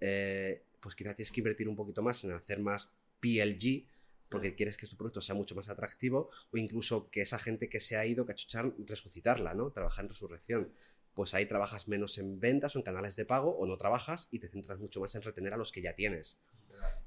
[0.00, 3.86] eh, pues quizás tienes que invertir un poquito más en hacer más PLG,
[4.28, 7.80] porque quieres que tu producto sea mucho más atractivo, o incluso que esa gente que
[7.80, 9.72] se ha ido, churn, resucitarla, ¿no?
[9.72, 10.72] Trabajar en resurrección.
[11.14, 14.38] Pues ahí trabajas menos en ventas o en canales de pago, o no trabajas y
[14.38, 16.38] te centras mucho más en retener a los que ya tienes.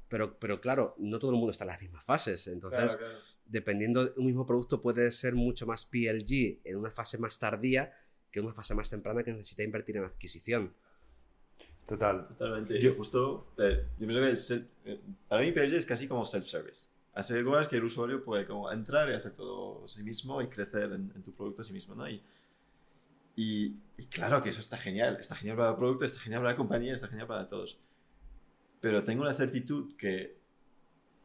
[0.10, 2.48] Pero, pero claro, no todo el mundo está en las mismas fases.
[2.48, 3.20] Entonces, Claro, claro.
[3.46, 7.94] dependiendo de un mismo producto, puede ser mucho más PLG en una fase más tardía
[8.30, 10.76] que en una fase más temprana que necesita invertir en adquisición.
[11.88, 12.28] Total.
[12.30, 12.80] Totalmente.
[12.82, 14.56] Yo- justo, yo pienso
[14.86, 16.88] que eh, para mí PLG es casi como self-service.
[17.14, 21.12] Aseguras que el usuario puede como entrar y hacer todo sí mismo y crecer en,
[21.16, 22.10] en tu producto a sí mismo, ¿no?
[22.10, 22.22] Y,
[23.36, 25.18] y, y claro que eso está genial.
[25.20, 27.78] Está genial para el producto, está genial para la compañía, está genial para todos.
[28.80, 30.42] Pero tengo la certitud que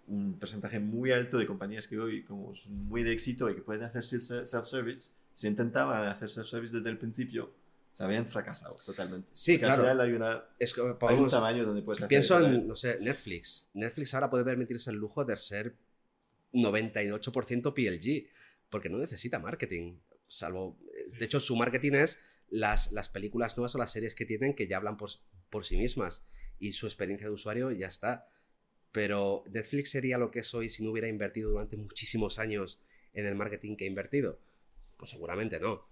[0.09, 3.61] un porcentaje muy alto de compañías que hoy como son muy de éxito y que
[3.63, 7.51] pueden hacer self- self-service, si intentaban hacer self-service desde el principio,
[7.99, 9.29] se habrían fracasado totalmente.
[9.33, 10.01] Sí, Porque claro.
[10.01, 12.63] hay una Es que, hay un podemos- tamaño donde puedes hacer pienso en, ¿eh?
[12.65, 13.71] no sé, Netflix.
[13.75, 15.75] Netflix ahora puede permitirse el lujo de ser
[16.53, 18.29] 98% PLG,
[18.71, 19.99] porque no necesita marketing.
[20.29, 20.79] Salvo,
[21.19, 22.21] de hecho, su marketing es
[22.51, 25.11] las, las películas nuevas o las series que tienen que ya hablan por,
[25.51, 26.25] por sí mismas
[26.61, 28.29] y su experiencia de usuario ya está.
[28.93, 32.81] Pero Netflix sería lo que es hoy si no hubiera invertido durante muchísimos años
[33.13, 34.39] en el marketing que ha invertido.
[34.97, 35.85] Pues seguramente no.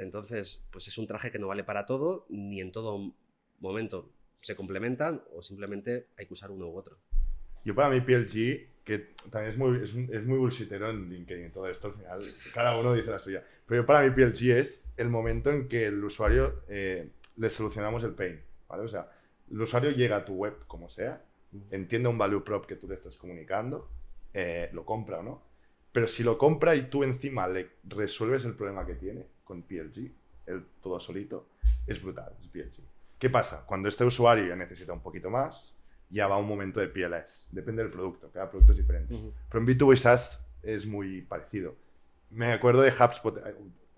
[0.00, 3.14] Entonces, pues es un traje que no vale para todo, ni en todo
[3.58, 6.96] momento se complementan o simplemente hay que usar uno u otro.
[7.64, 11.50] Yo para mí PLG, que también es muy, es, es muy bullshitero en LinkedIn y
[11.50, 12.22] todo esto, al final
[12.54, 13.44] cada uno dice la suya.
[13.66, 18.02] Pero yo para mí PLG es el momento en que el usuario eh, le solucionamos
[18.02, 18.84] el pain, ¿vale?
[18.84, 19.10] O sea,
[19.50, 21.22] el usuario llega a tu web como sea,
[21.70, 23.90] entiende un value prop que tú le estás comunicando,
[24.32, 25.42] eh, lo compra o no.
[25.92, 30.08] Pero si lo compra y tú encima le resuelves el problema que tiene con PLG,
[30.46, 31.46] el todo solito,
[31.86, 32.80] es brutal, es PLG.
[33.18, 33.64] ¿Qué pasa?
[33.66, 35.76] Cuando este usuario ya necesita un poquito más,
[36.08, 37.48] ya va un momento de PLS.
[37.50, 39.12] Depende del producto, cada producto es diferente.
[39.14, 39.32] Ujú.
[39.50, 41.74] Pero en B2B SaaS es muy parecido.
[42.30, 43.36] Me acuerdo de HubSpot.
[43.38, 43.54] eh,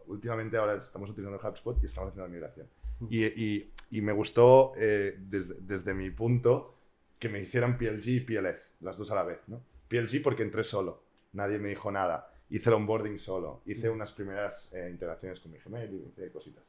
[0.06, 2.66] últimamente ahora estamos utilizando HubSpot y estamos haciendo la migración.
[3.10, 6.74] Y, y- y me gustó eh, desde, desde mi punto
[7.18, 9.60] que me hicieran PLG y PLS, las dos a la vez, ¿no?
[9.88, 11.02] PLG porque entré solo,
[11.34, 12.31] nadie me dijo nada.
[12.54, 16.62] Hice el onboarding solo, hice unas primeras eh, interacciones con mi Gmail y hice cositas.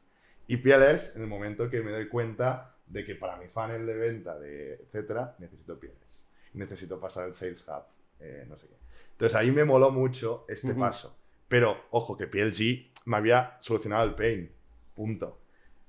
[0.47, 3.93] Y PLS en el momento que me doy cuenta de que para mi funnel de
[3.95, 6.25] venta, de etcétera, necesito PLS.
[6.53, 7.83] Necesito pasar el Sales Hub,
[8.21, 8.75] eh, no sé qué.
[9.11, 11.17] Entonces ahí me moló mucho este paso.
[11.49, 14.51] Pero, ojo, que PLG me había solucionado el pain.
[14.95, 15.39] Punto.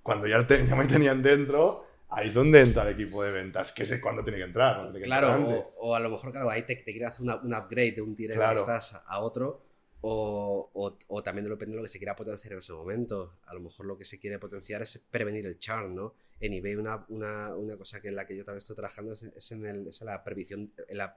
[0.02, 3.72] Cuando ya, te- ya me tenían dentro, ahí es donde entra el equipo de ventas,
[3.72, 4.76] que sé cuándo tiene que entrar.
[4.78, 7.06] no tiene que Claro, entrar o, o a lo mejor, claro, ahí te, te quiere
[7.06, 8.54] hacer una- un upgrade de un tier Claro.
[8.54, 9.63] que estás a otro,
[10.06, 13.38] o, o- o también depende de lo que se quiera potenciar en ese momento.
[13.46, 16.14] A lo mejor lo que se quiere potenciar es prevenir el churn, ¿no?
[16.40, 19.22] En eBay una, una, una cosa que en la que yo también estoy trabajando es,
[19.22, 21.16] es en, el- es en la, prevención, en la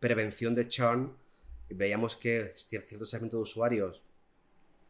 [0.00, 1.14] prevención de churn.
[1.68, 4.02] Veíamos que cier- cierto segmento de usuarios,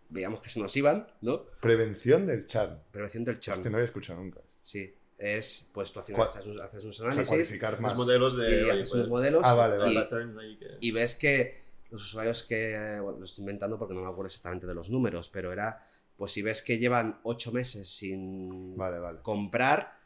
[0.08, 1.46] veíamos que se nos iban, ¿no?
[1.60, 2.78] Prevención del churn.
[2.92, 3.56] Prevención del churn.
[3.58, 4.40] Hostia, no lo he escuchado nunca.
[4.62, 6.30] Sí, es, pues tú al final ¿Cuál?
[6.30, 7.96] haces, un- haces unos O sea, análisis más.
[7.96, 8.44] modelos de.
[8.50, 10.58] y oye, haces pues, unos modelos Ah, vale, y, vale.
[10.58, 10.66] que.
[10.80, 14.66] y ves que los usuarios que, bueno, lo estoy inventando porque no me acuerdo exactamente
[14.66, 19.20] de los números, pero era, pues si ves que llevan ocho meses sin Vale, vale.
[19.20, 19.98] comprar,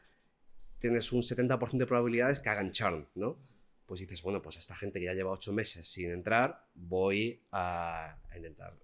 [0.78, 3.38] tienes un 70% de probabilidades que hagan churn, ¿no?
[3.86, 8.20] Pues dices, bueno, pues esta gente que ya lleva ocho meses sin entrar, voy a,
[8.30, 8.78] a intentar,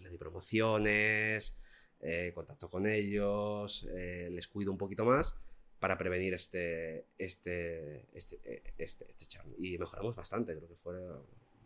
[0.00, 1.56] les doy promociones,
[2.00, 5.34] eh, contacto con ellos, eh, les cuido un poquito más
[5.80, 9.54] para prevenir este, este, este, eh, este, este churn.
[9.58, 10.94] Y mejoramos bastante, creo que fue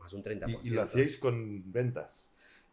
[0.02, 0.58] más un 30%.
[0.62, 2.28] ¿Y, y lo hacíais con ventas?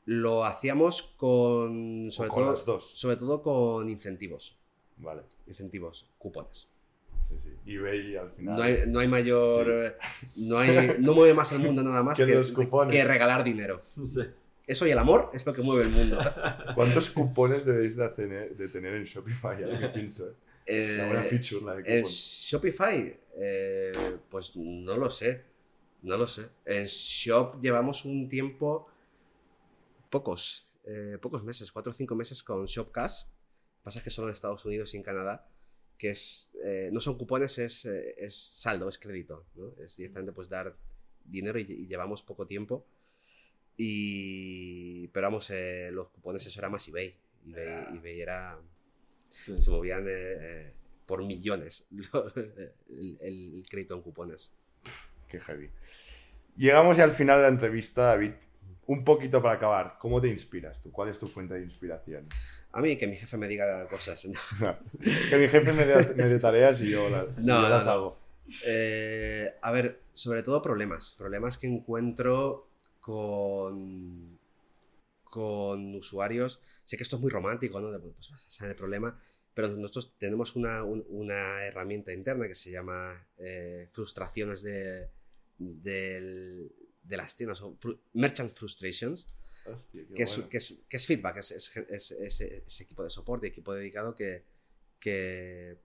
[0.06, 2.92] Lo hacíamos con, sobre, ¿O con todo, las dos?
[2.98, 4.58] sobre todo con incentivos,
[4.98, 5.22] Vale.
[5.48, 6.68] incentivos, cupones.
[7.28, 7.72] Sí, sí.
[7.72, 8.56] eBay al final.
[8.58, 9.68] No hay, no hay mayor.
[9.70, 9.96] eh,
[10.38, 12.18] No, hay, no mueve más el mundo nada más
[12.90, 13.84] Que regalar dinero.
[13.96, 14.32] No sé.
[14.66, 16.18] Eso y el amor es lo que mueve el mundo.
[16.76, 19.64] ¿Cuántos cupones debéis de, tener, de tener en Shopify?
[19.64, 20.34] Ahora que pienso, ¿eh?
[20.66, 22.06] Eh, La buena feature, la de en.
[22.06, 23.92] Shopify, eh,
[24.30, 25.44] pues no lo sé.
[26.02, 26.50] No lo sé.
[26.66, 28.88] En Shop llevamos un tiempo,
[30.10, 33.26] pocos, eh, pocos meses, cuatro o cinco meses con Shopcash.
[33.84, 35.48] Pasa que solo en Estados Unidos y en Canadá,
[35.98, 39.46] que es, eh, no son cupones, es, eh, es saldo, es crédito.
[39.56, 39.74] ¿no?
[39.84, 40.76] Es directamente pues dar
[41.26, 42.86] dinero y, y llevamos poco tiempo.
[43.78, 47.16] Y, pero vamos, eh, los cupones eso era más eBay.
[47.48, 47.92] eBay, Ah.
[47.96, 48.60] eBay era
[49.30, 49.62] Sí.
[49.62, 50.06] se movían
[51.06, 54.52] por millones lo- el, el crédito en cupones.
[55.30, 55.70] Qué heavy.
[56.58, 58.32] Llegamos ya al final de la entrevista, David.
[58.88, 59.98] Un poquito para acabar.
[60.00, 60.92] ¿Cómo te inspiras tú?
[60.92, 62.26] ¿Cuál es tu fuente de inspiración?
[62.72, 64.22] A mí que mi jefe me diga cosas.
[65.30, 67.86] que mi jefe me dé, me dé tareas y yo, la- y No, yo las
[67.86, 67.92] no.
[67.92, 68.20] hago.
[68.66, 71.12] Eh, a ver, sobre todo problemas.
[71.18, 72.68] Problemas que encuentro
[73.00, 74.40] con,
[75.24, 76.60] con usuarios.
[76.84, 77.92] Sé que esto es muy romántico, ¿no?
[77.92, 79.20] De, pues vas a saber el problema.
[79.54, 85.10] Pero nosotros tenemos una, un- una herramienta interna que se llama eh, frustraciones de,
[85.60, 86.72] del-
[87.04, 89.28] de las tiendas, o fru- merchant frustrations.
[89.66, 94.16] Hostia, que es, que es- que es feedback, es, es- equipo de soporte, equipo dedicado
[94.16, 94.46] que,
[95.00, 95.78] que,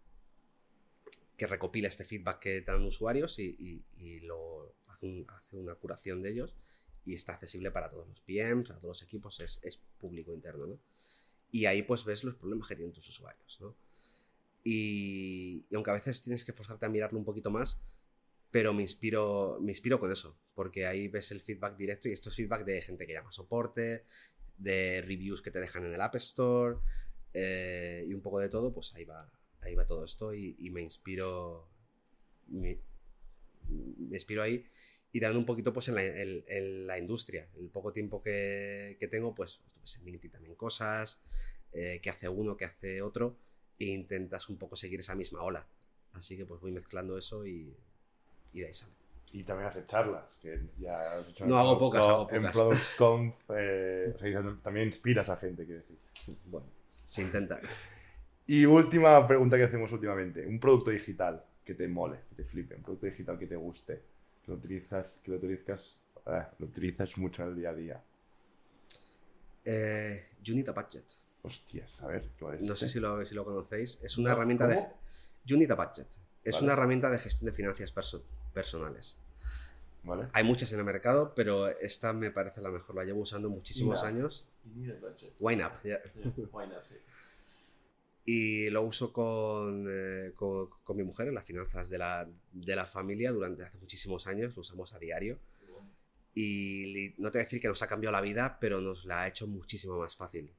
[1.36, 5.74] que recopila este feedback que dan usuarios y, y- y lo hace, un- hace una
[5.74, 6.54] curación de ellos
[7.04, 10.66] y está accesible para todos los PMs, para todos los equipos, es, es público interno,
[10.66, 10.80] ¿no?
[11.50, 13.76] Y ahí pues ves los problemas que tienen tus usuarios, ¿no?
[14.62, 17.78] Y, y aunque a veces tienes que forzarte a mirarlo un poquito más,
[18.54, 22.28] pero me inspiro, me inspiro con eso, porque ahí ves el feedback directo y esto
[22.28, 24.04] es feedback de gente que llama soporte,
[24.58, 26.76] de reviews que te dejan en el App Store
[27.32, 29.28] eh, y un poco de todo, pues ahí va,
[29.62, 31.68] ahí va todo esto y, me inspiro,
[32.46, 32.78] me,
[34.12, 34.64] inspiro ahí
[35.10, 39.62] y también un poquito pues en la, industria, el poco tiempo que, que tengo, pues,
[39.80, 41.20] pues en LinkedIn también cosas,
[41.72, 43.36] eh, que hace uno, que hace otro,
[43.80, 45.68] e intentas un poco seguir esa misma ola.
[46.12, 47.76] Así que pues voy mezclando eso y,
[48.54, 48.92] y de ahí sale.
[49.32, 52.56] Y también hace charlas, que ya has hecho No, hago Product pocas, hago En pocas.
[52.56, 55.98] Product Conf, eh, o sea, también inspiras a gente, quiero decir.
[56.46, 57.60] Bueno, se intenta.
[58.46, 60.46] Y última pregunta que hacemos últimamente.
[60.46, 62.76] Un producto digital que te mole, que te flipe.
[62.76, 64.02] Un producto digital que te guste.
[64.44, 68.02] Que lo utilizas, que lo utilizas, eh, lo utilizas mucho en el día a día.
[69.64, 71.04] Eh, Unita Budget.
[71.42, 72.94] Hostias, a ver, ¿cuál es No sé este?
[72.98, 73.98] si lo, si lo conocéis.
[74.02, 74.98] Es una herramienta ¿cómo?
[75.44, 75.54] de...
[75.54, 76.06] Unita Budget.
[76.42, 76.64] Es Vale.
[76.64, 78.22] una herramienta de gestión de finanzas perso-
[78.54, 79.18] personales.
[80.04, 80.28] ¿Vale?
[80.34, 82.94] Hay muchas en el mercado, pero esta me parece la mejor.
[82.94, 84.46] La llevo usando muchísimos años.
[85.40, 85.72] Wine Up.
[85.82, 86.94] Yeah, sí.
[88.26, 92.76] Y lo uso con, eh, con, con mi mujer en las finanzas de la, de
[92.76, 94.54] la familia durante hace muchísimos años.
[94.56, 95.38] Lo usamos a diario.
[96.34, 99.22] Y no te voy a decir que nos ha cambiado la vida, pero nos la
[99.22, 100.52] ha hecho muchísimo más fácil.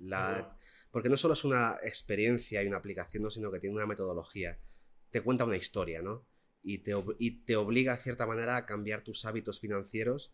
[0.00, 0.56] La-
[0.90, 3.30] porque no solo es una experiencia y una aplicación, ¿no?
[3.30, 4.58] sino que tiene una metodología.
[5.10, 6.24] Te cuenta una historia, ¿no?
[6.64, 10.32] Y te, y te obliga, de cierta manera, a cambiar tus hábitos financieros.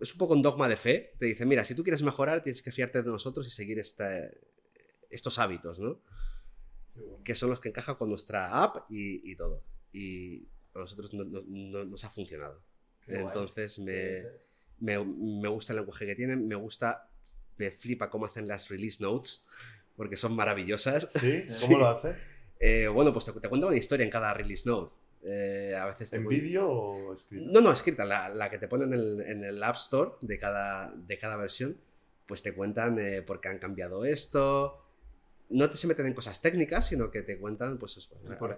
[0.00, 1.12] Es un poco un dogma de fe.
[1.18, 4.30] Te dice, mira, si tú quieres mejorar, tienes que fiarte de nosotros y seguir esta-
[5.10, 6.00] estos hábitos, ¿no?
[7.24, 9.62] Que son los que encajan con nuestra app y, y todo.
[9.92, 12.62] Y a nosotros no- no- no- nos ha funcionado.
[13.04, 13.16] Qué.
[13.20, 14.22] Entonces me,
[14.78, 17.10] me, me gusta el lenguaje que tienen, me gusta,
[17.58, 19.44] me flipa cómo hacen las release notes,
[19.96, 21.10] porque son maravillosas.
[21.20, 21.44] ¿Sí?
[21.48, 21.66] Sí.
[21.66, 22.14] ¿Cómo lo hace?
[22.58, 24.94] Eh, bueno, pues te, te cuento una historia en cada release note.
[25.22, 27.44] Eh, a veces ¿En vídeo o escrito?
[27.52, 30.38] No, no, escrita, la, la que te ponen en el, en el App Store de
[30.38, 31.76] cada, de cada versión,
[32.26, 34.82] pues te cuentan eh, por qué han cambiado esto.
[35.50, 37.96] No te se meten en cosas técnicas, sino que te cuentan, pues,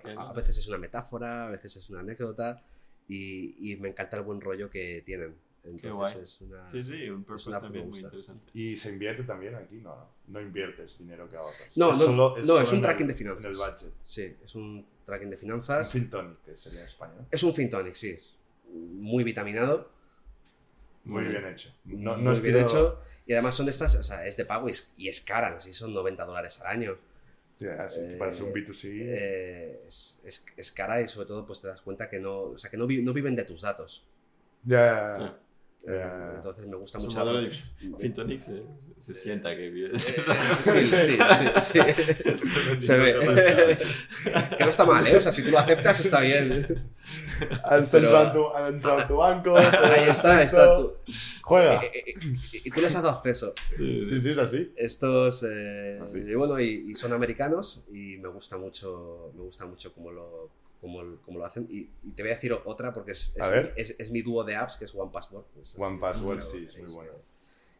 [0.03, 0.21] qué, a, ¿no?
[0.21, 2.63] a veces es una metáfora, a veces es una anécdota,
[3.09, 5.35] y, y me encanta el buen rollo que tienen.
[5.65, 6.15] Entonces guay.
[6.23, 6.71] es una...
[6.71, 8.51] Sí, sí, un es purpose también muy interesante.
[8.53, 9.77] ¿Y se invierte también aquí?
[9.77, 10.41] No, no.
[10.41, 11.71] Inviertes dinero que ahorras.
[11.77, 13.45] No, Es no, solo- no, es un tracking el- de finanzas.
[13.45, 13.93] En el budget.
[14.03, 15.93] Sí, es un tracking de Un finanzas.
[15.93, 17.15] Fintonic, que sería en España.
[17.19, 17.27] ¿no?
[17.31, 18.19] Es un Fintonic, sí.
[18.73, 19.91] Muy vitaminado.
[21.05, 21.75] Muy bien hecho.
[21.85, 23.01] No, muy bien hecho.
[23.27, 25.51] Y además son de estas, o sea, es de pago y es, y es cara,
[25.51, 26.97] no sé si son 90 dólares al año.
[27.59, 28.89] Sí, Eh, para ser un B2C.
[28.99, 32.59] Eh, es, es- es cara y sobre todo pues te das cuenta que no, o
[32.59, 34.05] sea, que no, vi- no viven de tus datos.
[34.65, 35.23] ya, Sí.
[35.85, 37.11] Eh, entonces me gusta mucho.
[37.99, 38.63] Fintonic se,
[39.01, 39.91] se- sienta que vive.
[39.97, 39.99] Eh,
[40.63, 41.19] sí, sí,
[41.61, 42.81] sí, sí.
[42.81, 43.17] Se ve.
[44.59, 45.17] que no está mal, ¿eh?
[45.17, 46.67] O sea, si tú lo aceptas, está bien.
[47.91, 49.57] Pero- entrado en tu, banco.
[49.57, 50.77] Ahí está, ahí está.
[50.77, 50.93] tú-
[51.43, 51.83] Juega.
[51.83, 53.53] Eh, eh, eh, y tú les has dado acceso.
[53.77, 54.73] Sí, Sí, sí, es así.
[54.77, 56.19] Estos, eh, Así.
[56.19, 60.51] y bueno, y, y son americanos y me gusta mucho, me gusta mucho cómo lo,
[60.83, 61.67] cómo lo hacen.
[61.71, 63.33] Y, y te voy a decir otra porque es,
[63.77, 65.45] es, mi dúo de apps, que es One Password.
[65.61, 67.13] Es así, One Password, claro, sí, es muy bueno.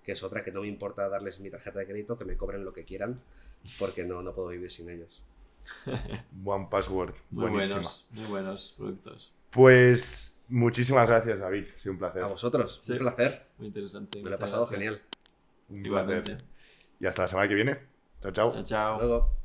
[0.05, 2.65] Que es otra que no me importa darles mi tarjeta de crédito, que me cobren
[2.65, 3.21] lo que quieran,
[3.79, 5.23] porque no, no puedo vivir sin ellos.
[6.45, 7.15] One Password.
[7.31, 7.75] Muy Buenísima.
[7.77, 9.33] buenos, muy buenos productos.
[9.51, 11.67] Pues muchísimas gracias, David.
[11.77, 12.23] Ha sido un placer.
[12.23, 12.93] A vosotros, Sí.
[12.93, 13.47] un placer.
[13.59, 14.23] Muy interesante.
[14.23, 14.81] Me lo he pasado gracias.
[14.81, 15.03] genial.
[15.69, 16.31] Un Igualmente.
[16.37, 16.49] placer.
[17.01, 17.79] Y hasta la semana que viene.
[18.21, 18.51] Chao, chao.
[18.51, 18.99] Chao, Hasta chao.
[18.99, 19.42] luego.